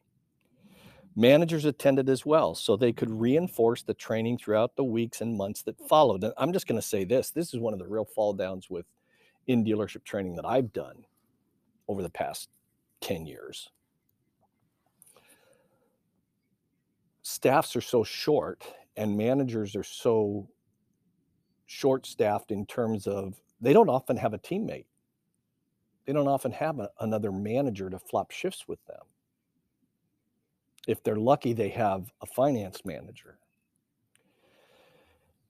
Managers 1.16 1.66
attended 1.66 2.10
as 2.10 2.26
well, 2.26 2.56
so 2.56 2.76
they 2.76 2.92
could 2.92 3.10
reinforce 3.10 3.84
the 3.84 3.94
training 3.94 4.38
throughout 4.38 4.76
the 4.76 4.84
weeks 4.84 5.22
and 5.22 5.38
months 5.38 5.62
that 5.64 5.80
followed. 5.88 6.24
And 6.24 6.34
I'm 6.38 6.54
just 6.54 6.68
going 6.68 6.80
to 6.80 6.88
say 6.88 7.04
this 7.04 7.32
this 7.32 7.54
is 7.54 7.60
one 7.60 7.74
of 7.74 7.80
the 7.80 7.88
real 7.88 8.06
fall 8.06 8.34
downs 8.34 8.70
with 8.70 8.86
in 9.48 9.64
dealership 9.64 10.04
training 10.04 10.36
that 10.36 10.46
I've 10.46 10.74
done 10.74 11.06
over 11.88 12.02
the 12.02 12.10
past 12.10 12.50
10 13.02 13.26
years. 13.26 13.70
Staffs 17.24 17.76
are 17.76 17.82
so 17.82 18.04
short 18.04 18.64
and 18.98 19.18
managers 19.18 19.76
are 19.76 19.84
so 19.84 20.48
short 21.66 22.06
staffed 22.06 22.52
in 22.52 22.66
terms 22.66 23.08
of 23.08 23.42
they 23.62 23.74
don't 23.74 23.90
often 23.90 24.18
have 24.18 24.34
a 24.34 24.38
teammate. 24.38 24.86
They 26.06 26.12
don't 26.12 26.28
often 26.28 26.52
have 26.52 26.80
a, 26.80 26.90
another 27.00 27.32
manager 27.32 27.90
to 27.90 27.98
flop 27.98 28.32
shifts 28.32 28.68
with 28.68 28.86
them. 28.86 29.00
If 30.86 31.02
they're 31.02 31.16
lucky, 31.16 31.54
they 31.54 31.70
have 31.70 32.12
a 32.22 32.26
finance 32.26 32.82
manager. 32.84 33.38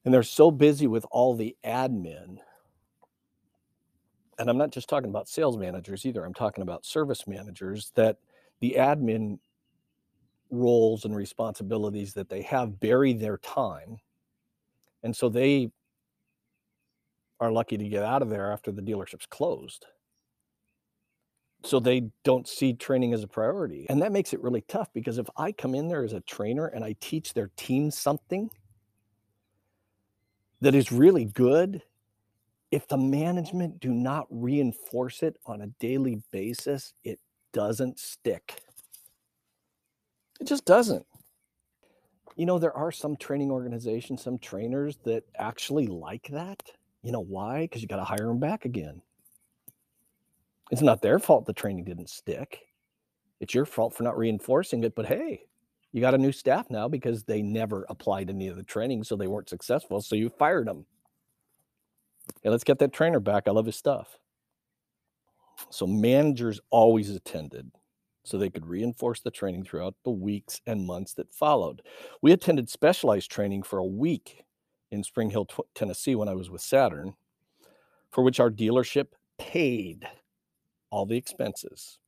And 0.04 0.14
they're 0.14 0.22
so 0.22 0.52
busy 0.52 0.86
with 0.86 1.04
all 1.10 1.34
the 1.34 1.56
admin. 1.64 2.38
And 4.38 4.48
I'm 4.48 4.58
not 4.58 4.70
just 4.70 4.88
talking 4.88 5.10
about 5.10 5.28
sales 5.28 5.56
managers 5.56 6.06
either, 6.06 6.24
I'm 6.24 6.34
talking 6.34 6.62
about 6.62 6.84
service 6.84 7.26
managers 7.26 7.90
that 7.96 8.18
the 8.60 8.76
admin 8.78 9.38
roles 10.54 11.04
and 11.04 11.14
responsibilities 11.14 12.14
that 12.14 12.28
they 12.28 12.42
have 12.42 12.80
bury 12.80 13.12
their 13.12 13.38
time. 13.38 13.98
And 15.02 15.14
so 15.14 15.28
they 15.28 15.70
are 17.40 17.52
lucky 17.52 17.76
to 17.76 17.88
get 17.88 18.02
out 18.02 18.22
of 18.22 18.30
there 18.30 18.52
after 18.52 18.72
the 18.72 18.82
dealership's 18.82 19.26
closed. 19.26 19.86
So 21.64 21.80
they 21.80 22.10
don't 22.24 22.46
see 22.46 22.74
training 22.74 23.14
as 23.14 23.22
a 23.22 23.28
priority. 23.28 23.86
And 23.88 24.00
that 24.02 24.12
makes 24.12 24.32
it 24.32 24.42
really 24.42 24.62
tough 24.62 24.88
because 24.92 25.18
if 25.18 25.28
I 25.36 25.50
come 25.50 25.74
in 25.74 25.88
there 25.88 26.04
as 26.04 26.12
a 26.12 26.20
trainer 26.20 26.66
and 26.66 26.84
I 26.84 26.94
teach 27.00 27.32
their 27.32 27.50
team 27.56 27.90
something 27.90 28.50
that 30.60 30.74
is 30.74 30.92
really 30.92 31.24
good, 31.24 31.82
if 32.70 32.86
the 32.88 32.98
management 32.98 33.80
do 33.80 33.92
not 33.92 34.26
reinforce 34.30 35.22
it 35.22 35.36
on 35.46 35.62
a 35.62 35.68
daily 35.78 36.22
basis, 36.32 36.92
it 37.02 37.18
doesn't 37.52 37.98
stick. 37.98 38.60
It 40.44 40.48
just 40.48 40.66
doesn't. 40.66 41.06
You 42.36 42.44
know, 42.44 42.58
there 42.58 42.76
are 42.76 42.92
some 42.92 43.16
training 43.16 43.50
organizations, 43.50 44.22
some 44.22 44.36
trainers 44.36 44.98
that 45.06 45.24
actually 45.38 45.86
like 45.86 46.28
that. 46.28 46.62
You 47.02 47.12
know 47.12 47.24
why? 47.24 47.62
Because 47.62 47.80
you 47.80 47.88
got 47.88 47.96
to 47.96 48.04
hire 48.04 48.26
them 48.26 48.40
back 48.40 48.66
again. 48.66 49.00
It's 50.70 50.82
not 50.82 51.00
their 51.00 51.18
fault 51.18 51.46
the 51.46 51.54
training 51.54 51.84
didn't 51.84 52.10
stick. 52.10 52.60
It's 53.40 53.54
your 53.54 53.64
fault 53.64 53.94
for 53.94 54.02
not 54.02 54.18
reinforcing 54.18 54.84
it. 54.84 54.94
But 54.94 55.06
hey, 55.06 55.46
you 55.92 56.02
got 56.02 56.12
a 56.12 56.18
new 56.18 56.30
staff 56.30 56.68
now 56.68 56.88
because 56.88 57.24
they 57.24 57.40
never 57.40 57.86
applied 57.88 58.28
any 58.28 58.48
of 58.48 58.56
the 58.56 58.64
training, 58.64 59.02
so 59.04 59.16
they 59.16 59.28
weren't 59.28 59.48
successful. 59.48 60.02
So 60.02 60.14
you 60.14 60.28
fired 60.28 60.66
them. 60.66 60.84
And 62.42 62.52
let's 62.52 62.64
get 62.64 62.78
that 62.80 62.92
trainer 62.92 63.18
back. 63.18 63.44
I 63.48 63.52
love 63.52 63.64
his 63.64 63.76
stuff. 63.76 64.18
So 65.70 65.86
managers 65.86 66.60
always 66.68 67.08
attended 67.08 67.70
so 68.24 68.38
they 68.38 68.50
could 68.50 68.66
reinforce 68.66 69.20
the 69.20 69.30
training 69.30 69.64
throughout 69.64 69.94
the 70.04 70.10
weeks 70.10 70.60
and 70.66 70.86
months 70.86 71.12
that 71.14 71.32
followed. 71.32 71.82
We 72.22 72.32
attended 72.32 72.68
specialized 72.68 73.30
training 73.30 73.62
for 73.62 73.78
a 73.78 73.84
week 73.84 74.44
in 74.90 75.04
Spring 75.04 75.30
Hill, 75.30 75.46
Tennessee, 75.74 76.14
when 76.14 76.28
I 76.28 76.34
was 76.34 76.50
with 76.50 76.62
Saturn, 76.62 77.14
for 78.10 78.24
which 78.24 78.40
our 78.40 78.50
dealership 78.50 79.08
paid 79.38 80.08
all 80.90 81.04
the 81.04 81.16
expenses. 81.16 81.98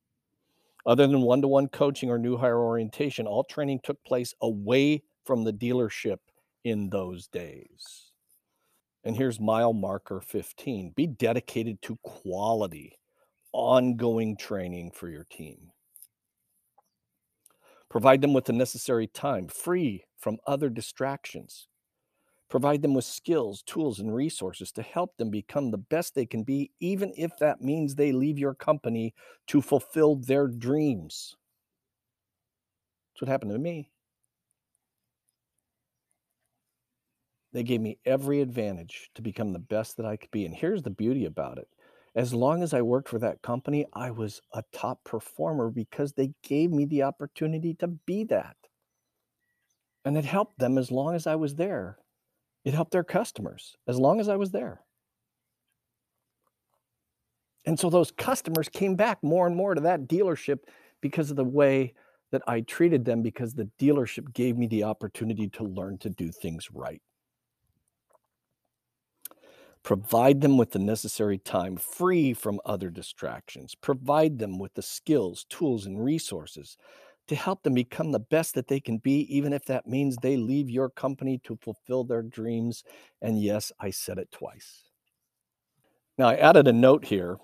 Other 0.85 1.05
than 1.05 1.21
one 1.21 1.41
to 1.41 1.47
one 1.47 1.67
coaching 1.67 2.09
or 2.09 2.17
new 2.17 2.37
hire 2.37 2.59
orientation, 2.59 3.27
all 3.27 3.43
training 3.43 3.81
took 3.83 4.03
place 4.03 4.33
away 4.41 5.03
from 5.25 5.43
the 5.43 5.53
dealership 5.53 6.19
in 6.63 6.89
those 6.89 7.27
days. 7.27 8.11
And 9.03 9.15
here's 9.15 9.39
mile 9.39 9.73
marker 9.73 10.21
15 10.21 10.93
be 10.95 11.05
dedicated 11.05 11.81
to 11.83 11.99
quality, 12.03 12.97
ongoing 13.51 14.37
training 14.37 14.91
for 14.91 15.09
your 15.09 15.25
team. 15.25 15.71
Provide 17.89 18.21
them 18.21 18.33
with 18.33 18.45
the 18.45 18.53
necessary 18.53 19.07
time, 19.07 19.47
free 19.47 20.03
from 20.17 20.37
other 20.45 20.69
distractions. 20.69 21.67
Provide 22.49 22.81
them 22.81 22.93
with 22.93 23.05
skills, 23.05 23.61
tools, 23.61 23.99
and 23.99 24.13
resources 24.13 24.71
to 24.73 24.81
help 24.81 25.17
them 25.17 25.29
become 25.29 25.71
the 25.71 25.77
best 25.77 26.15
they 26.15 26.25
can 26.25 26.43
be, 26.43 26.71
even 26.79 27.13
if 27.17 27.31
that 27.39 27.61
means 27.61 27.95
they 27.95 28.11
leave 28.11 28.39
your 28.39 28.53
company 28.53 29.13
to 29.47 29.61
fulfill 29.61 30.15
their 30.15 30.47
dreams. 30.47 31.35
That's 33.13 33.21
what 33.21 33.29
happened 33.29 33.51
to 33.51 33.59
me. 33.59 33.91
They 37.53 37.63
gave 37.63 37.81
me 37.81 37.97
every 38.05 38.41
advantage 38.41 39.09
to 39.15 39.21
become 39.21 39.51
the 39.51 39.59
best 39.59 39.97
that 39.97 40.05
I 40.05 40.15
could 40.15 40.31
be. 40.31 40.45
And 40.45 40.55
here's 40.55 40.83
the 40.83 40.89
beauty 40.89 41.25
about 41.25 41.57
it 41.57 41.67
as 42.17 42.33
long 42.33 42.63
as 42.63 42.73
I 42.73 42.81
worked 42.81 43.07
for 43.07 43.19
that 43.19 43.43
company, 43.43 43.85
I 43.93 44.09
was 44.09 44.41
a 44.51 44.63
top 44.73 45.03
performer 45.03 45.69
because 45.69 46.13
they 46.13 46.31
gave 46.41 46.71
me 46.71 46.85
the 46.85 47.03
opportunity 47.03 47.75
to 47.75 47.87
be 47.87 48.23
that. 48.23 48.57
And 50.03 50.17
it 50.17 50.25
helped 50.25 50.57
them 50.57 50.79
as 50.79 50.89
long 50.89 51.13
as 51.13 51.27
I 51.27 51.35
was 51.35 51.53
there. 51.55 51.99
It 52.65 52.73
helped 52.73 52.91
their 52.91 53.03
customers 53.03 53.75
as 53.87 53.99
long 53.99 54.19
as 54.19 54.29
I 54.29 54.35
was 54.35 54.49
there. 54.49 54.81
And 57.67 57.79
so 57.79 57.87
those 57.87 58.09
customers 58.09 58.67
came 58.67 58.95
back 58.95 59.19
more 59.21 59.45
and 59.45 59.55
more 59.55 59.75
to 59.75 59.81
that 59.81 60.07
dealership 60.07 60.59
because 61.01 61.29
of 61.29 61.37
the 61.37 61.43
way 61.43 61.93
that 62.31 62.41
I 62.47 62.61
treated 62.61 63.05
them, 63.05 63.21
because 63.21 63.53
the 63.53 63.69
dealership 63.79 64.33
gave 64.33 64.57
me 64.57 64.65
the 64.65 64.85
opportunity 64.85 65.49
to 65.49 65.63
learn 65.63 65.99
to 65.99 66.09
do 66.09 66.31
things 66.31 66.69
right. 66.73 67.01
Provide 69.87 70.41
them 70.41 70.57
with 70.57 70.71
the 70.71 70.79
necessary 70.79 71.37
time 71.37 71.77
free 71.77 72.33
from 72.33 72.59
other 72.65 72.89
distractions. 72.89 73.73
Provide 73.73 74.37
them 74.37 74.59
with 74.59 74.73
the 74.73 74.81
skills, 74.81 75.45
tools, 75.49 75.85
and 75.85 76.03
resources 76.03 76.75
to 77.29 77.37
help 77.37 77.63
them 77.63 77.73
become 77.73 78.11
the 78.11 78.19
best 78.19 78.53
that 78.55 78.67
they 78.67 78.81
can 78.81 78.97
be, 78.97 79.21
even 79.33 79.53
if 79.53 79.63
that 79.63 79.87
means 79.87 80.17
they 80.17 80.35
leave 80.35 80.69
your 80.69 80.89
company 80.89 81.39
to 81.45 81.57
fulfill 81.61 82.03
their 82.03 82.21
dreams. 82.21 82.83
And 83.21 83.41
yes, 83.41 83.71
I 83.79 83.91
said 83.91 84.17
it 84.17 84.29
twice. 84.29 84.83
Now, 86.17 86.27
I 86.27 86.35
added 86.35 86.67
a 86.67 86.73
note 86.73 87.05
here 87.05 87.37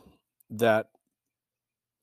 that 0.50 0.88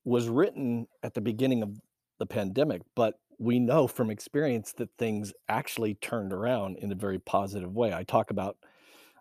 was 0.05 0.27
written 0.27 0.87
at 1.03 1.13
the 1.13 1.21
beginning 1.21 1.61
of 1.61 1.79
the 2.17 2.25
pandemic, 2.25 2.81
but 2.95 3.19
we 3.37 3.59
know 3.59 3.85
from 3.85 4.09
experience 4.09 4.73
that 4.77 4.89
things 4.97 5.33
actually 5.49 5.93
turned 5.93 6.33
around 6.33 6.79
in 6.79 6.91
a 6.91 6.95
very 6.95 7.19
positive 7.19 7.75
way. 7.75 7.93
I 7.93 8.01
talk 8.01 8.31
about 8.31 8.57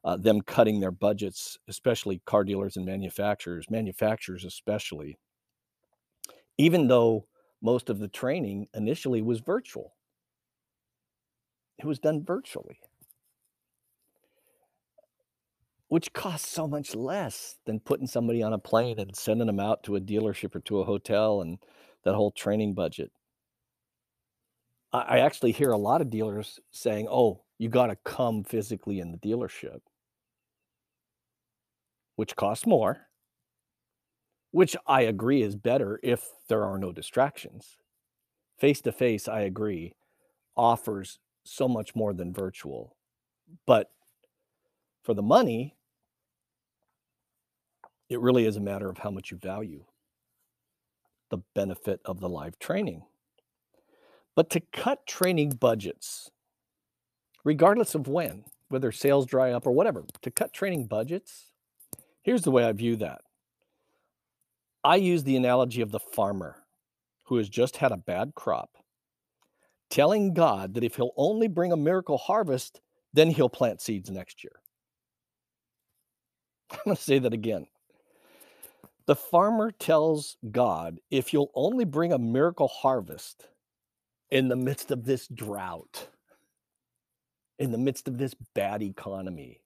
uh, 0.05 0.17
them 0.17 0.41
cutting 0.41 0.81
their 0.81 0.91
budgets, 0.91 1.59
especially 1.69 2.23
car 2.25 2.45
dealers 2.45 2.77
and 2.77 2.87
manufacturers, 2.87 3.67
manufacturers 3.71 4.45
especially, 4.45 5.19
even 6.59 6.89
though 6.89 7.27
most 7.63 7.91
of 7.91 7.99
the 7.99 8.09
training 8.09 8.67
initially 8.75 9.23
was 9.23 9.41
virtual. 9.41 9.95
It 11.79 11.87
was 11.87 11.99
done 11.99 12.25
virtually, 12.25 12.79
which 15.89 16.13
costs 16.13 16.49
so 16.49 16.69
much 16.69 16.95
less 16.95 17.57
than 17.65 17.81
putting 17.81 18.07
somebody 18.07 18.43
on 18.43 18.53
a 18.53 18.59
plane 18.59 18.99
and 18.99 19.17
sending 19.17 19.47
them 19.47 19.61
out 19.61 19.83
to 19.85 19.97
a 19.97 20.01
dealership 20.01 20.55
or 20.55 20.61
to 20.61 20.81
a 20.81 20.85
hotel 20.85 21.41
and 21.41 21.59
that 22.05 22.15
whole 22.15 22.31
training 22.31 22.75
budget. 22.75 23.11
I 24.93 25.21
actually 25.21 25.53
hear 25.53 25.71
a 25.71 25.79
lot 25.79 26.01
of 26.01 26.11
dealers 26.11 26.59
saying, 26.73 27.07
oh, 27.09 27.43
you 27.59 27.69
got 27.69 27.87
to 27.87 27.97
come 28.05 28.43
physically 28.43 28.99
in 28.99 29.13
the 29.13 29.19
dealership, 29.19 29.81
which 32.21 32.37
costs 32.37 32.67
more 32.67 33.09
which 34.51 34.77
I 34.87 35.03
agree 35.03 35.43
is 35.43 35.57
better 35.57 35.99
if 36.03 36.29
there 36.49 36.65
are 36.65 36.79
no 36.79 36.93
distractions. 36.93 37.79
Face 38.59 38.81
to 38.83 38.93
face, 38.93 39.29
I 39.29 39.41
agree, 39.41 39.95
offers 40.57 41.19
so 41.45 41.69
much 41.69 41.95
more 41.95 42.13
than 42.13 42.33
virtual. 42.33 42.97
But 43.67 43.91
for 45.03 45.15
the 45.15 45.23
money, 45.23 45.77
it 48.09 48.21
really 48.21 48.45
is 48.45 48.57
a 48.57 48.61
matter 48.61 48.91
of 48.91 48.99
how 48.99 49.11
much 49.11 49.31
you 49.31 49.37
value 49.37 49.85
the 51.31 51.39
benefit 51.55 52.01
of 52.05 52.21
the 52.21 52.29
live 52.29 52.59
training. 52.59 53.05
But 54.35 54.51
to 54.51 54.61
cut 54.61 55.07
training 55.07 55.51
budgets, 55.53 56.31
regardless 57.45 57.95
of 57.95 58.09
when, 58.09 58.45
whether 58.69 58.93
sales 58.93 59.27
dry 59.27 59.53
up 59.53 59.67
or 59.67 59.73
whatever, 59.73 60.05
to 60.23 60.31
cut 60.31 60.53
training 60.53 60.87
budgets, 60.87 61.50
here's 62.23 62.43
the 62.43 62.51
way 62.51 62.65
I 62.65 62.73
view 62.73 62.97
that 62.97 63.23
I 64.83 64.97
use 64.97 65.25
the 65.25 65.37
analogy 65.37 65.83
of 65.83 65.91
the 65.91 66.01
farmer 66.01 66.57
who 67.25 67.37
has 67.37 67.49
just 67.49 67.77
had 67.77 67.93
a 67.93 67.97
bad 67.97 68.35
crop, 68.35 68.71
telling 69.91 70.33
God 70.33 70.75
that 70.75 70.85
if 70.85 70.97
he'll 70.97 71.13
only 71.17 71.49
bring 71.49 71.71
a 71.71 71.77
miracle 71.77 72.19
harvest, 72.19 72.81
then 73.13 73.31
he'll 73.31 73.49
plant 73.49 73.81
seeds 73.81 74.11
next 74.11 74.43
year. 74.43 74.61
I'm 76.73 76.79
going 76.85 76.97
to 76.97 77.03
say 77.03 77.19
that 77.19 77.35
again. 77.35 77.67
The 79.07 79.17
farmer 79.17 79.71
tells 79.71 80.37
God, 80.51 81.01
if 81.11 81.33
you'll 81.33 81.51
only 81.55 81.85
bring 81.85 82.13
a 82.13 82.19
miracle 82.19 82.69
harvest 82.69 83.49
in 84.31 84.49
the 84.49 84.57
midst 84.57 84.91
of 84.91 85.05
this 85.05 85.27
drought, 85.27 86.09
in 87.59 87.73
the 87.73 87.79
midst 87.79 88.09
of 88.09 88.19
this 88.19 88.35
bad 88.55 88.83
economy, 88.83 89.61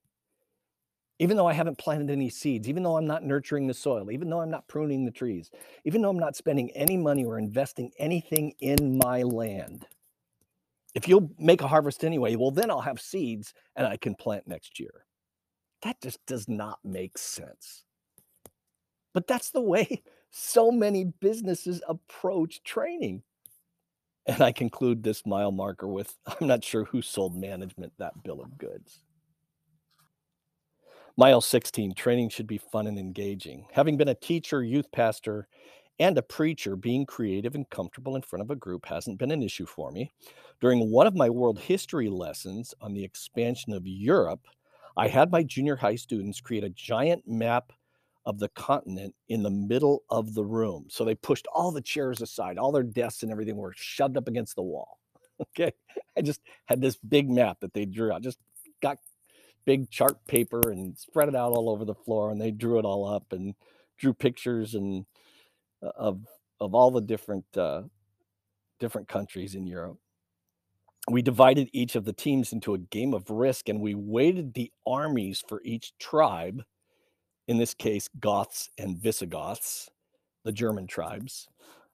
even 1.24 1.38
though 1.38 1.46
I 1.46 1.54
haven't 1.54 1.78
planted 1.78 2.10
any 2.10 2.28
seeds, 2.28 2.68
even 2.68 2.82
though 2.82 2.98
I'm 2.98 3.06
not 3.06 3.24
nurturing 3.24 3.66
the 3.66 3.72
soil, 3.72 4.10
even 4.10 4.28
though 4.28 4.42
I'm 4.42 4.50
not 4.50 4.68
pruning 4.68 5.06
the 5.06 5.10
trees, 5.10 5.50
even 5.86 6.02
though 6.02 6.10
I'm 6.10 6.18
not 6.18 6.36
spending 6.36 6.70
any 6.72 6.98
money 6.98 7.24
or 7.24 7.38
investing 7.38 7.92
anything 7.98 8.52
in 8.60 8.98
my 8.98 9.22
land. 9.22 9.86
If 10.94 11.08
you'll 11.08 11.30
make 11.38 11.62
a 11.62 11.66
harvest 11.66 12.04
anyway, 12.04 12.36
well, 12.36 12.50
then 12.50 12.70
I'll 12.70 12.82
have 12.82 13.00
seeds 13.00 13.54
and 13.74 13.86
I 13.86 13.96
can 13.96 14.14
plant 14.14 14.46
next 14.46 14.78
year. 14.78 15.06
That 15.80 15.98
just 16.02 16.18
does 16.26 16.46
not 16.46 16.80
make 16.84 17.16
sense. 17.16 17.84
But 19.14 19.26
that's 19.26 19.48
the 19.48 19.62
way 19.62 20.02
so 20.30 20.70
many 20.70 21.04
businesses 21.04 21.80
approach 21.88 22.62
training. 22.64 23.22
And 24.26 24.42
I 24.42 24.52
conclude 24.52 25.02
this 25.02 25.24
mile 25.24 25.52
marker 25.52 25.88
with 25.88 26.18
I'm 26.26 26.48
not 26.48 26.64
sure 26.64 26.84
who 26.84 27.00
sold 27.00 27.34
management 27.34 27.94
that 27.96 28.22
bill 28.22 28.42
of 28.42 28.58
goods. 28.58 29.00
Mile 31.16 31.40
16 31.40 31.94
training 31.94 32.28
should 32.28 32.48
be 32.48 32.58
fun 32.58 32.88
and 32.88 32.98
engaging. 32.98 33.66
Having 33.72 33.98
been 33.98 34.08
a 34.08 34.16
teacher, 34.16 34.64
youth 34.64 34.90
pastor, 34.90 35.46
and 36.00 36.18
a 36.18 36.22
preacher, 36.22 36.74
being 36.74 37.06
creative 37.06 37.54
and 37.54 37.70
comfortable 37.70 38.16
in 38.16 38.22
front 38.22 38.42
of 38.42 38.50
a 38.50 38.56
group 38.56 38.86
hasn't 38.86 39.20
been 39.20 39.30
an 39.30 39.42
issue 39.42 39.64
for 39.64 39.92
me. 39.92 40.10
During 40.60 40.90
one 40.90 41.06
of 41.06 41.14
my 41.14 41.30
world 41.30 41.60
history 41.60 42.08
lessons 42.08 42.74
on 42.80 42.94
the 42.94 43.04
expansion 43.04 43.72
of 43.72 43.86
Europe, 43.86 44.40
I 44.96 45.06
had 45.06 45.30
my 45.30 45.44
junior 45.44 45.76
high 45.76 45.94
students 45.94 46.40
create 46.40 46.64
a 46.64 46.70
giant 46.70 47.22
map 47.28 47.72
of 48.26 48.40
the 48.40 48.48
continent 48.48 49.14
in 49.28 49.44
the 49.44 49.50
middle 49.50 50.02
of 50.10 50.34
the 50.34 50.44
room. 50.44 50.86
So 50.88 51.04
they 51.04 51.14
pushed 51.14 51.46
all 51.54 51.70
the 51.70 51.80
chairs 51.80 52.22
aside, 52.22 52.58
all 52.58 52.72
their 52.72 52.82
desks 52.82 53.22
and 53.22 53.30
everything 53.30 53.56
were 53.56 53.74
shoved 53.76 54.16
up 54.16 54.26
against 54.26 54.56
the 54.56 54.62
wall. 54.62 54.98
Okay. 55.58 55.72
I 56.16 56.22
just 56.22 56.40
had 56.66 56.80
this 56.80 56.94
big 56.96 57.28
map 57.28 57.58
that 57.60 57.74
they 57.74 57.86
drew 57.86 58.12
out, 58.12 58.22
just 58.22 58.38
got 58.80 58.98
big 59.66 59.90
chart 59.90 60.24
paper 60.26 60.60
and 60.70 60.96
spread 60.98 61.28
it 61.28 61.34
out 61.34 61.52
all 61.52 61.70
over 61.70 61.84
the 61.84 61.94
floor 61.94 62.30
and 62.30 62.40
they 62.40 62.50
drew 62.50 62.78
it 62.78 62.84
all 62.84 63.06
up 63.06 63.32
and 63.32 63.54
drew 63.98 64.12
pictures 64.12 64.74
and 64.74 65.06
uh, 65.82 65.90
of 65.96 66.20
of 66.60 66.74
all 66.74 66.90
the 66.90 67.00
different 67.00 67.44
uh, 67.56 67.82
different 68.78 69.08
countries 69.08 69.54
in 69.54 69.66
Europe. 69.66 69.98
We 71.10 71.20
divided 71.20 71.68
each 71.72 71.96
of 71.96 72.04
the 72.04 72.12
teams 72.14 72.52
into 72.52 72.74
a 72.74 72.78
game 72.78 73.12
of 73.12 73.28
risk 73.30 73.68
and 73.68 73.80
we 73.80 73.94
weighted 73.94 74.54
the 74.54 74.72
armies 74.86 75.42
for 75.46 75.60
each 75.64 75.92
tribe 75.98 76.62
in 77.46 77.58
this 77.58 77.74
case, 77.74 78.08
Goths 78.20 78.70
and 78.78 78.96
Visigoths, 78.96 79.90
the 80.44 80.52
German 80.52 80.86
tribes, 80.86 81.46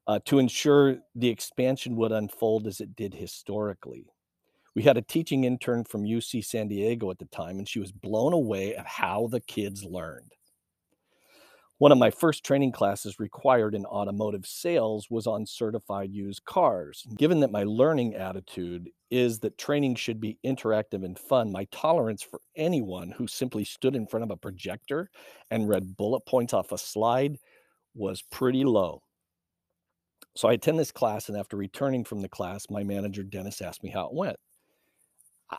uh, 0.06 0.20
to 0.26 0.38
ensure 0.38 0.98
the 1.14 1.28
expansion 1.28 1.96
would 1.96 2.12
unfold 2.12 2.66
as 2.66 2.80
it 2.80 2.94
did 2.94 3.14
historically. 3.14 4.06
We 4.74 4.83
had 4.83 4.96
a 4.96 5.02
teaching 5.02 5.44
intern 5.44 5.85
from 5.85 6.04
UC 6.04 6.44
San 6.44 6.68
Diego 6.68 7.11
at 7.11 7.18
the 7.18 7.24
time, 7.26 7.59
and 7.59 7.68
she 7.68 7.80
was 7.80 7.92
blown 7.92 8.33
away 8.33 8.76
at 8.76 8.87
how 8.87 9.26
the 9.26 9.40
kids 9.40 9.85
learned. 9.85 10.33
One 11.78 11.92
of 11.92 11.98
my 11.98 12.11
first 12.11 12.44
training 12.44 12.72
classes 12.72 13.18
required 13.18 13.74
in 13.74 13.87
automotive 13.87 14.46
sales 14.46 15.09
was 15.11 15.26
on 15.26 15.46
certified 15.46 16.12
used 16.12 16.44
cars. 16.44 17.06
Given 17.16 17.40
that 17.40 17.50
my 17.50 17.64
learning 17.64 18.14
attitude 18.14 18.90
is 19.11 19.38
that 19.38 19.56
training 19.56 19.94
should 19.94 20.20
be 20.20 20.38
interactive 20.44 21.04
and 21.04 21.18
fun, 21.18 21.50
my 21.50 21.66
tolerance 21.72 22.22
for 22.22 22.38
anyone 22.54 23.11
who 23.12 23.26
simply 23.26 23.64
stood 23.64 23.96
in 23.96 24.06
front 24.06 24.24
of 24.24 24.30
a 24.30 24.37
projector 24.37 25.11
and 25.50 25.70
read 25.70 25.96
bullet 25.96 26.20
points 26.26 26.52
off 26.52 26.70
a 26.70 26.76
slide 26.76 27.38
was 27.94 28.22
pretty 28.30 28.62
low. 28.62 29.02
So 30.37 30.48
I 30.48 30.52
attend 30.52 30.78
this 30.78 30.92
class, 30.92 31.28
and 31.28 31.37
after 31.37 31.56
returning 31.56 32.04
from 32.04 32.20
the 32.20 32.28
class, 32.28 32.66
my 32.68 32.85
manager, 32.85 33.22
Dennis, 33.22 33.62
asked 33.62 33.83
me 33.83 33.90
how 33.90 34.04
it 34.04 34.12
went. 34.12 34.37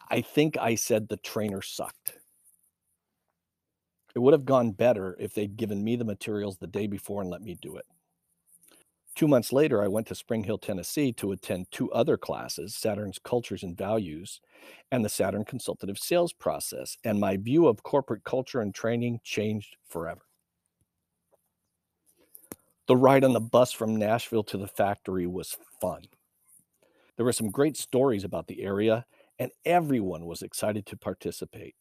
I 0.09 0.21
think 0.21 0.57
I 0.57 0.75
said 0.75 1.07
the 1.07 1.17
trainer 1.17 1.61
sucked. 1.61 2.13
It 4.15 4.19
would 4.19 4.33
have 4.33 4.45
gone 4.45 4.71
better 4.71 5.15
if 5.19 5.33
they'd 5.33 5.57
given 5.57 5.83
me 5.83 5.95
the 5.95 6.03
materials 6.05 6.57
the 6.57 6.67
day 6.67 6.87
before 6.87 7.21
and 7.21 7.29
let 7.29 7.41
me 7.41 7.57
do 7.61 7.77
it. 7.77 7.85
Two 9.15 9.27
months 9.27 9.51
later, 9.51 9.83
I 9.83 9.89
went 9.89 10.07
to 10.07 10.15
Spring 10.15 10.43
Hill, 10.43 10.57
Tennessee 10.57 11.11
to 11.13 11.33
attend 11.33 11.69
two 11.69 11.91
other 11.91 12.17
classes 12.17 12.75
Saturn's 12.75 13.19
Cultures 13.19 13.63
and 13.63 13.77
Values 13.77 14.39
and 14.91 15.03
the 15.03 15.09
Saturn 15.09 15.43
Consultative 15.43 15.97
Sales 15.97 16.31
Process, 16.31 16.97
and 17.03 17.19
my 17.19 17.35
view 17.35 17.67
of 17.67 17.83
corporate 17.83 18.23
culture 18.23 18.61
and 18.61 18.73
training 18.73 19.19
changed 19.23 19.75
forever. 19.85 20.21
The 22.87 22.95
ride 22.97 23.23
on 23.23 23.33
the 23.33 23.39
bus 23.39 23.71
from 23.71 23.95
Nashville 23.95 24.43
to 24.45 24.57
the 24.57 24.67
factory 24.67 25.27
was 25.27 25.57
fun. 25.79 26.03
There 27.15 27.25
were 27.25 27.33
some 27.33 27.51
great 27.51 27.77
stories 27.77 28.23
about 28.23 28.47
the 28.47 28.63
area, 28.63 29.05
and 29.39 29.51
everyone 29.65 30.25
was 30.25 30.41
excited 30.41 30.85
to 30.87 30.97
participate. 30.97 31.75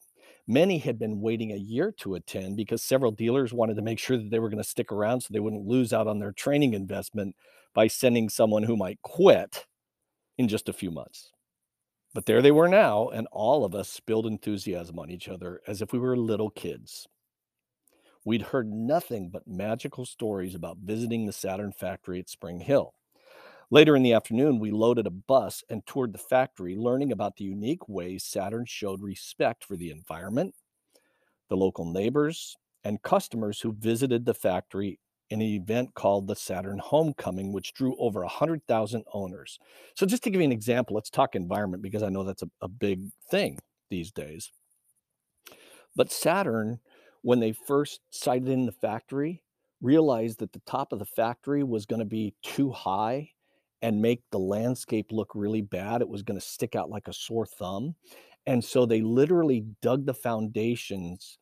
Many 0.47 0.79
had 0.79 0.99
been 0.99 1.21
waiting 1.21 1.53
a 1.53 1.57
year 1.57 1.93
to 1.99 2.15
attend 2.15 2.57
because 2.57 2.83
several 2.83 3.13
dealers 3.13 3.53
wanted 3.53 3.77
to 3.77 3.83
make 3.83 3.99
sure 3.99 4.17
that 4.17 4.31
they 4.31 4.39
were 4.39 4.49
going 4.49 4.63
to 4.63 4.69
stick 4.69 4.91
around 4.91 5.21
so 5.21 5.29
they 5.31 5.41
wouldn't 5.41 5.67
lose 5.67 5.93
out 5.93 6.07
on 6.07 6.19
their 6.19 6.33
training 6.33 6.75
investment 6.75 7.37
by 7.75 7.87
sending 7.87 8.29
someone 8.29 8.65
who 8.65 8.77
might 8.77 9.01
quit 9.03 9.67
in 10.39 10.49
just 10.49 10.69
a 10.69 10.73
few 10.73 10.91
months. 10.91 11.31
But 12.13 12.27
there 12.27 12.43
they 12.43 12.51
were 12.51 12.69
now, 12.69 13.09
and 13.09 13.29
all 13.31 13.65
of 13.65 13.75
us 13.75 13.89
spilled 13.89 14.27
enthusiasm 14.27 14.99
on 14.99 15.11
each 15.11 15.29
other 15.29 15.61
as 15.69 15.81
if 15.81 15.93
we 15.93 15.99
were 15.99 16.17
little 16.17 16.51
kids. 16.51 17.07
We'd 18.25 18.43
heard 18.43 18.71
nothing 18.71 19.31
but 19.31 19.47
magical 19.47 20.05
stories 20.05 20.55
about 20.55 20.79
visiting 20.79 21.27
the 21.27 21.33
Saturn 21.33 21.73
factory 21.73 22.19
at 22.19 22.29
Spring 22.29 22.61
Hill. 22.61 22.95
Later 23.73 23.95
in 23.95 24.03
the 24.03 24.15
afternoon, 24.15 24.59
we 24.59 24.73
loaded 24.73 25.07
a 25.07 25.11
bus 25.11 25.63
and 25.71 25.87
toured 25.87 26.13
the 26.13 26.19
factory, 26.19 26.75
learning 26.75 27.13
about 27.13 27.37
the 27.37 27.45
unique 27.45 27.89
ways 27.89 28.25
Saturn 28.25 28.65
showed 28.67 29.01
respect 29.01 29.65
for 29.65 29.77
the 29.77 29.91
environment, 29.91 30.57
the 31.49 31.57
local 31.57 31.85
neighbors, 31.85 32.57
and 32.83 33.01
customers 33.03 33.61
who 33.61 33.73
visited 33.73 34.25
the 34.25 34.35
factory 34.35 34.99
in 35.29 35.41
an 35.41 35.47
event 35.47 35.95
called 35.95 36.27
the 36.27 36.35
Saturn 36.35 36.81
Homecoming, 36.81 37.53
which 37.53 37.73
drew 37.73 37.95
over 38.01 38.23
100,000 38.23 39.05
owners. 39.13 39.61
So, 39.95 40.05
just 40.05 40.25
to 40.25 40.31
give 40.31 40.41
you 40.41 40.47
an 40.47 40.53
example, 40.53 40.97
let's 40.97 41.11
talk 41.11 41.37
environment 41.37 41.85
because 41.85 42.03
I 42.03 42.09
know 42.09 42.25
that's 42.25 42.43
a, 42.43 42.51
a 42.61 42.69
big 42.69 43.13
thing 43.31 43.61
these 43.89 44.11
days. 44.11 44.51
But 45.95 46.11
Saturn, 46.11 46.81
when 47.23 47.39
they 47.39 47.53
first 47.53 48.01
sited 48.11 48.49
in 48.49 48.67
the 48.67 48.73
factory, 48.73 49.45
realized 49.81 50.41
that 50.41 50.53
the 50.53 50.63
top 50.67 50.93
of 50.93 50.99
the 50.99 51.07
factory 51.07 51.63
was 51.63 51.87
going 51.87 52.01
to 52.01 52.05
be 52.05 52.35
too 52.43 52.73
high 52.73 53.31
and 53.83 54.03
make 54.03 54.23
the 54.31 54.39
landscape 54.39 55.07
look 55.11 55.31
really 55.35 55.63
bad. 55.63 56.01
It 56.01 56.09
was 56.09 56.23
going 56.23 56.39
to 56.39 56.47
stick 56.47 56.77
out 56.77 56.91
like 56.91 57.09
a 57.09 57.13
sore 57.13 57.47
thumb. 57.47 57.95
And 58.47 58.65
so 58.65 58.87
they 58.87 59.01
literally 59.01 59.67
dug 59.83 60.07
the 60.07 60.15
foundations 60.15 61.39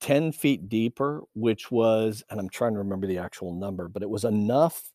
10 0.00 0.32
feet 0.32 0.68
deeper, 0.68 1.22
which 1.34 1.70
was, 1.70 2.22
and 2.30 2.38
I'm 2.38 2.48
trying 2.48 2.72
to 2.74 2.78
remember 2.78 3.06
the 3.06 3.18
actual 3.18 3.52
number, 3.52 3.88
but 3.88 4.02
it 4.02 4.10
was 4.10 4.24
enough 4.24 4.92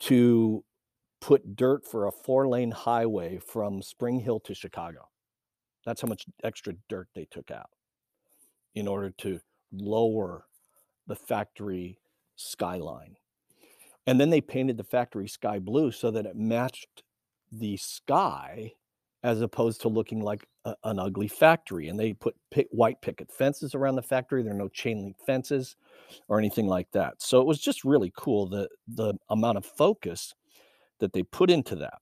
to 0.00 0.64
put 1.20 1.56
dirt 1.56 1.86
for 1.86 2.06
a 2.06 2.12
four 2.12 2.48
lane 2.48 2.72
highway 2.72 3.38
from 3.38 3.80
Spring 3.80 4.20
Hill 4.20 4.40
to 4.40 4.54
Chicago. 4.54 5.08
That's 5.86 6.00
how 6.00 6.08
much 6.08 6.26
extra 6.42 6.74
dirt 6.88 7.08
they 7.14 7.26
took 7.30 7.50
out 7.50 7.70
in 8.74 8.88
order 8.88 9.10
to 9.18 9.40
lower 9.72 10.46
the 11.06 11.16
factory 11.16 11.98
skyline. 12.36 13.16
And 14.06 14.20
then 14.20 14.30
they 14.30 14.40
painted 14.40 14.76
the 14.76 14.84
factory 14.84 15.28
sky 15.28 15.58
blue 15.58 15.90
so 15.90 16.10
that 16.10 16.26
it 16.26 16.36
matched 16.36 17.02
the 17.50 17.76
sky 17.76 18.72
as 19.22 19.40
opposed 19.40 19.80
to 19.80 19.88
looking 19.88 20.20
like 20.20 20.46
a, 20.66 20.74
an 20.84 20.98
ugly 20.98 21.28
factory. 21.28 21.88
And 21.88 21.98
they 21.98 22.12
put 22.12 22.36
white 22.70 23.00
picket 23.00 23.32
fences 23.32 23.74
around 23.74 23.96
the 23.96 24.02
factory. 24.02 24.42
There 24.42 24.52
are 24.52 24.56
no 24.56 24.68
chain 24.68 25.02
link 25.02 25.16
fences 25.24 25.76
or 26.28 26.38
anything 26.38 26.66
like 26.66 26.90
that. 26.92 27.22
So 27.22 27.40
it 27.40 27.46
was 27.46 27.60
just 27.60 27.84
really 27.84 28.12
cool 28.16 28.46
the 28.46 28.68
the 28.86 29.14
amount 29.30 29.58
of 29.58 29.64
focus 29.64 30.34
that 31.00 31.12
they 31.12 31.22
put 31.22 31.50
into 31.50 31.74
that. 31.76 31.98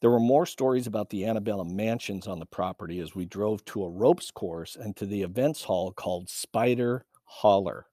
There 0.00 0.10
were 0.10 0.20
more 0.20 0.46
stories 0.46 0.86
about 0.86 1.10
the 1.10 1.24
antebellum 1.24 1.74
mansions 1.74 2.26
on 2.26 2.38
the 2.38 2.46
property 2.46 3.00
as 3.00 3.14
we 3.14 3.24
drove 3.24 3.64
to 3.66 3.84
a 3.84 3.90
ropes 3.90 4.30
course 4.30 4.76
and 4.76 4.94
to 4.96 5.06
the 5.06 5.22
events 5.22 5.62
hall 5.62 5.92
called 5.92 6.28
Spider 6.28 7.06
Holler. 7.24 7.86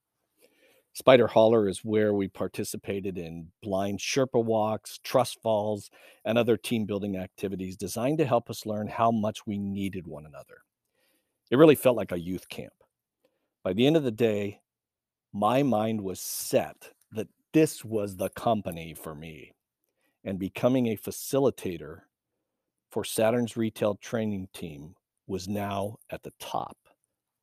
Spider 0.94 1.28
Holler 1.28 1.70
is 1.70 1.86
where 1.86 2.14
we 2.14 2.28
participated 2.28 3.18
in 3.18 3.48
blind 3.64 4.00
Sherpa 4.00 4.44
walks, 4.44 5.00
trust 5.04 5.42
falls, 5.42 5.90
and 6.26 6.38
other 6.38 6.58
team 6.58 6.86
building 6.86 7.16
activities 7.16 7.78
designed 7.78 8.18
to 8.18 8.26
help 8.26 8.50
us 8.50 8.66
learn 8.66 8.88
how 8.88 9.10
much 9.10 9.48
we 9.48 9.58
needed 9.58 10.06
one 10.06 10.26
another. 10.26 10.64
It 11.50 11.58
really 11.58 11.76
felt 11.76 11.96
like 11.96 12.12
a 12.12 12.20
youth 12.20 12.50
camp. 12.50 12.74
By 13.64 13.74
the 13.74 13.88
end 13.88 13.96
of 13.96 14.04
the 14.04 14.12
day, 14.12 14.60
my 15.34 15.64
mind 15.64 16.02
was 16.02 16.20
set 16.20 16.92
that 17.14 17.30
this 17.54 17.86
was 17.86 18.18
the 18.18 18.30
company 18.30 18.94
for 18.94 19.16
me. 19.16 19.54
And 20.24 20.38
becoming 20.38 20.88
a 20.88 20.98
facilitator 20.98 22.02
for 22.92 23.04
Saturn's 23.04 23.56
retail 23.56 23.96
training 23.96 24.50
team 24.54 24.96
was 25.26 25.48
now 25.48 25.96
at 26.10 26.22
the 26.24 26.34
top 26.40 26.78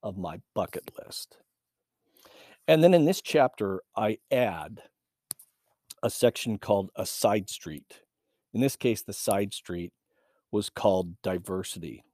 of 0.03 0.19
my 0.19 0.39
bucket 0.55 0.91
list. 1.03 1.39
And 2.69 2.85
then 2.85 2.93
in 2.93 3.07
this 3.07 3.23
chapter, 3.23 3.81
I 3.97 4.19
add 4.31 4.83
a 6.03 6.11
section 6.11 6.59
called 6.59 6.91
a 6.95 7.07
side 7.07 7.49
street. 7.49 8.03
In 8.53 8.61
this 8.61 8.77
case, 8.77 9.03
the 9.03 9.15
side 9.15 9.55
street 9.55 9.93
was 10.53 10.69
called 10.69 11.21
diversity. 11.23 12.05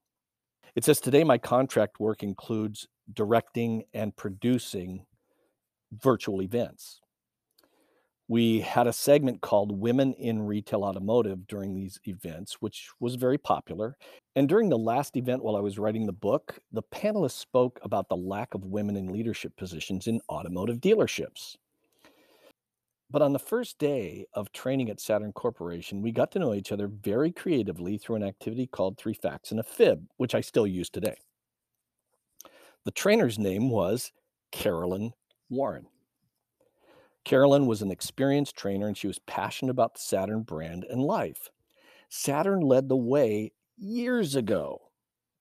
It 0.76 0.84
says, 0.84 1.00
Today 1.00 1.24
my 1.24 1.38
contract 1.38 1.98
work 1.98 2.22
includes 2.22 2.86
directing 3.12 3.82
and 3.92 4.16
producing 4.16 5.06
virtual 5.92 6.40
events. 6.40 7.00
We 8.26 8.60
had 8.60 8.86
a 8.86 8.92
segment 8.92 9.42
called 9.42 9.78
Women 9.78 10.14
in 10.14 10.46
Retail 10.46 10.82
Automotive 10.82 11.46
during 11.46 11.74
these 11.74 12.00
events, 12.04 12.54
which 12.60 12.88
was 12.98 13.16
very 13.16 13.36
popular. 13.36 13.98
And 14.34 14.48
during 14.48 14.70
the 14.70 14.78
last 14.78 15.16
event, 15.16 15.44
while 15.44 15.56
I 15.56 15.60
was 15.60 15.78
writing 15.78 16.06
the 16.06 16.12
book, 16.12 16.58
the 16.72 16.82
panelists 16.82 17.32
spoke 17.32 17.78
about 17.82 18.08
the 18.08 18.16
lack 18.16 18.54
of 18.54 18.64
women 18.64 18.96
in 18.96 19.12
leadership 19.12 19.54
positions 19.56 20.06
in 20.06 20.22
automotive 20.30 20.78
dealerships. 20.78 21.56
But 23.10 23.20
on 23.20 23.34
the 23.34 23.38
first 23.38 23.78
day 23.78 24.24
of 24.32 24.50
training 24.52 24.88
at 24.88 25.00
Saturn 25.00 25.32
Corporation, 25.32 26.00
we 26.00 26.10
got 26.10 26.32
to 26.32 26.38
know 26.38 26.54
each 26.54 26.72
other 26.72 26.88
very 26.88 27.30
creatively 27.30 27.98
through 27.98 28.16
an 28.16 28.24
activity 28.24 28.66
called 28.66 28.96
Three 28.96 29.14
Facts 29.14 29.50
and 29.50 29.60
a 29.60 29.62
Fib, 29.62 30.06
which 30.16 30.34
I 30.34 30.40
still 30.40 30.66
use 30.66 30.88
today. 30.88 31.16
The 32.86 32.90
trainer's 32.90 33.38
name 33.38 33.68
was 33.68 34.12
Carolyn 34.50 35.12
Warren. 35.50 35.86
Carolyn 37.24 37.66
was 37.66 37.82
an 37.82 37.90
experienced 37.90 38.56
trainer 38.56 38.86
and 38.86 38.96
she 38.96 39.06
was 39.06 39.18
passionate 39.20 39.70
about 39.70 39.94
the 39.94 40.00
Saturn 40.00 40.42
brand 40.42 40.84
and 40.88 41.02
life. 41.02 41.48
Saturn 42.08 42.60
led 42.60 42.88
the 42.88 42.96
way 42.96 43.52
years 43.76 44.36
ago 44.36 44.80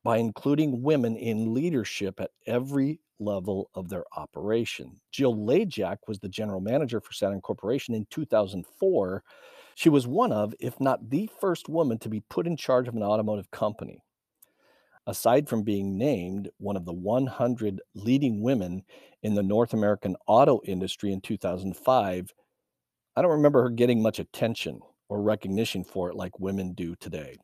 by 0.03 0.17
including 0.17 0.81
women 0.81 1.15
in 1.15 1.53
leadership 1.53 2.19
at 2.19 2.31
every 2.47 2.99
level 3.19 3.69
of 3.73 3.89
their 3.89 4.03
operation. 4.17 4.99
Jill 5.11 5.35
Lajdziak 5.35 5.97
was 6.07 6.19
the 6.19 6.29
general 6.29 6.59
manager 6.59 6.99
for 6.99 7.13
Saturn 7.13 7.41
Corporation 7.41 7.93
in 7.93 8.05
2004. 8.09 9.23
She 9.75 9.89
was 9.89 10.07
one 10.07 10.31
of, 10.31 10.53
if 10.59 10.79
not 10.79 11.09
the 11.09 11.29
first 11.39 11.69
woman 11.69 11.99
to 11.99 12.09
be 12.09 12.21
put 12.21 12.47
in 12.47 12.57
charge 12.57 12.87
of 12.87 12.95
an 12.95 13.03
automotive 13.03 13.49
company. 13.51 14.03
Aside 15.05 15.49
from 15.49 15.63
being 15.63 15.97
named 15.97 16.49
one 16.57 16.77
of 16.77 16.85
the 16.85 16.93
100 16.93 17.81
leading 17.93 18.41
women 18.41 18.83
in 19.21 19.35
the 19.35 19.43
North 19.43 19.73
American 19.73 20.15
auto 20.27 20.61
industry 20.63 21.11
in 21.11 21.19
2005, 21.19 22.33
I 23.15 23.21
don't 23.21 23.31
remember 23.31 23.63
her 23.63 23.69
getting 23.69 24.01
much 24.01 24.19
attention 24.19 24.79
or 25.09 25.21
recognition 25.21 25.83
for 25.83 26.09
it 26.09 26.15
like 26.15 26.39
women 26.39 26.73
do 26.73 26.95
today. 26.95 27.37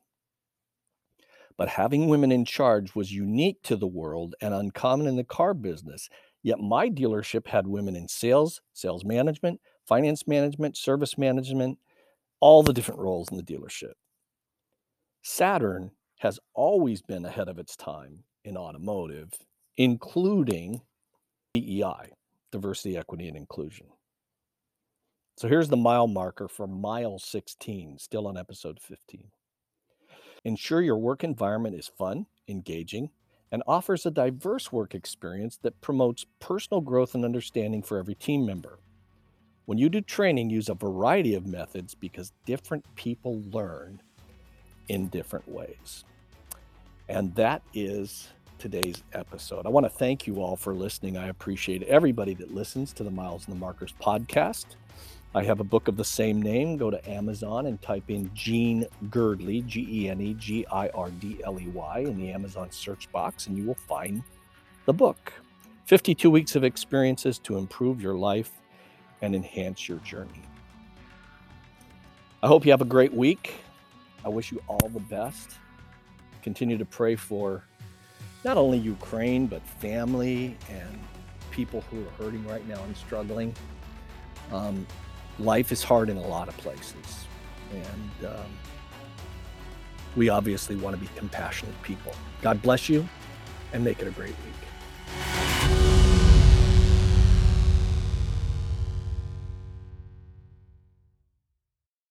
But 1.58 1.68
having 1.68 2.08
women 2.08 2.32
in 2.32 2.46
charge 2.46 2.94
was 2.94 3.12
unique 3.12 3.62
to 3.64 3.76
the 3.76 3.86
world 3.86 4.34
and 4.40 4.54
uncommon 4.54 5.06
in 5.06 5.16
the 5.16 5.24
car 5.24 5.52
business. 5.52 6.08
Yet 6.42 6.58
my 6.58 6.88
dealership 6.88 7.46
had 7.46 7.66
women 7.66 7.94
in 7.94 8.08
sales, 8.08 8.62
sales 8.72 9.04
management, 9.04 9.60
finance 9.86 10.26
management, 10.26 10.78
service 10.78 11.18
management, 11.18 11.78
all 12.40 12.62
the 12.62 12.72
different 12.72 13.00
roles 13.00 13.28
in 13.30 13.36
the 13.36 13.42
dealership. 13.42 13.92
Saturn 15.20 15.90
has 16.20 16.38
always 16.52 17.00
been 17.00 17.24
ahead 17.24 17.48
of 17.48 17.58
its 17.58 17.74
time 17.76 18.22
in 18.44 18.54
automotive, 18.54 19.32
including 19.78 20.82
DEI, 21.54 22.12
diversity, 22.52 22.98
equity, 22.98 23.26
and 23.26 23.38
inclusion. 23.38 23.86
So 25.38 25.48
here's 25.48 25.70
the 25.70 25.78
mile 25.78 26.06
marker 26.06 26.46
for 26.46 26.66
mile 26.66 27.18
16, 27.18 27.98
still 27.98 28.28
on 28.28 28.36
episode 28.36 28.78
15. 28.82 29.30
Ensure 30.44 30.82
your 30.82 30.98
work 30.98 31.24
environment 31.24 31.74
is 31.74 31.90
fun, 31.96 32.26
engaging, 32.48 33.08
and 33.50 33.62
offers 33.66 34.04
a 34.04 34.10
diverse 34.10 34.70
work 34.70 34.94
experience 34.94 35.58
that 35.62 35.80
promotes 35.80 36.26
personal 36.38 36.82
growth 36.82 37.14
and 37.14 37.24
understanding 37.24 37.82
for 37.82 37.96
every 37.96 38.14
team 38.14 38.44
member. 38.44 38.78
When 39.64 39.78
you 39.78 39.88
do 39.88 40.02
training, 40.02 40.50
use 40.50 40.68
a 40.68 40.74
variety 40.74 41.34
of 41.34 41.46
methods 41.46 41.94
because 41.94 42.34
different 42.44 42.84
people 42.94 43.42
learn 43.50 44.02
in 44.88 45.08
different 45.08 45.48
ways. 45.48 46.04
And 47.10 47.34
that 47.34 47.62
is 47.74 48.28
today's 48.60 49.02
episode. 49.14 49.66
I 49.66 49.68
want 49.68 49.84
to 49.84 49.90
thank 49.90 50.28
you 50.28 50.40
all 50.40 50.54
for 50.54 50.72
listening. 50.72 51.16
I 51.16 51.26
appreciate 51.26 51.82
everybody 51.82 52.34
that 52.34 52.54
listens 52.54 52.92
to 52.92 53.02
the 53.02 53.10
Miles 53.10 53.48
and 53.48 53.56
the 53.56 53.58
Markers 53.58 53.92
podcast. 54.00 54.66
I 55.34 55.42
have 55.42 55.58
a 55.58 55.64
book 55.64 55.88
of 55.88 55.96
the 55.96 56.04
same 56.04 56.40
name. 56.40 56.76
Go 56.76 56.88
to 56.88 57.10
Amazon 57.10 57.66
and 57.66 57.82
type 57.82 58.10
in 58.10 58.30
Gene 58.32 58.86
Girdley, 59.08 59.66
G 59.66 59.88
E 59.90 60.08
N 60.08 60.20
E 60.20 60.34
G 60.34 60.64
I 60.70 60.88
R 60.90 61.10
D 61.10 61.40
L 61.42 61.58
E 61.58 61.66
Y, 61.66 61.98
in 61.98 62.16
the 62.16 62.30
Amazon 62.30 62.70
search 62.70 63.10
box, 63.10 63.48
and 63.48 63.58
you 63.58 63.64
will 63.64 63.74
find 63.74 64.22
the 64.86 64.92
book 64.92 65.32
52 65.86 66.30
Weeks 66.30 66.54
of 66.54 66.62
Experiences 66.62 67.40
to 67.40 67.58
Improve 67.58 68.00
Your 68.00 68.14
Life 68.14 68.52
and 69.20 69.34
Enhance 69.34 69.88
Your 69.88 69.98
Journey. 69.98 70.42
I 72.40 72.46
hope 72.46 72.64
you 72.64 72.70
have 72.70 72.82
a 72.82 72.84
great 72.84 73.12
week. 73.12 73.54
I 74.24 74.28
wish 74.28 74.52
you 74.52 74.62
all 74.68 74.88
the 74.88 75.00
best. 75.00 75.58
Continue 76.42 76.78
to 76.78 76.84
pray 76.84 77.16
for 77.16 77.64
not 78.44 78.56
only 78.56 78.78
Ukraine, 78.78 79.46
but 79.46 79.62
family 79.62 80.56
and 80.70 80.98
people 81.50 81.82
who 81.90 82.00
are 82.00 82.24
hurting 82.24 82.46
right 82.46 82.66
now 82.66 82.82
and 82.84 82.96
struggling. 82.96 83.54
Um, 84.52 84.86
life 85.38 85.72
is 85.72 85.82
hard 85.82 86.08
in 86.08 86.16
a 86.16 86.26
lot 86.26 86.48
of 86.48 86.56
places. 86.56 87.26
And 87.72 88.26
um, 88.26 88.50
we 90.16 90.28
obviously 90.28 90.76
want 90.76 90.96
to 90.96 91.00
be 91.00 91.08
compassionate 91.16 91.80
people. 91.82 92.14
God 92.42 92.60
bless 92.62 92.88
you 92.88 93.08
and 93.72 93.84
make 93.84 94.00
it 94.00 94.08
a 94.08 94.10
great 94.10 94.28
week. 94.28 95.39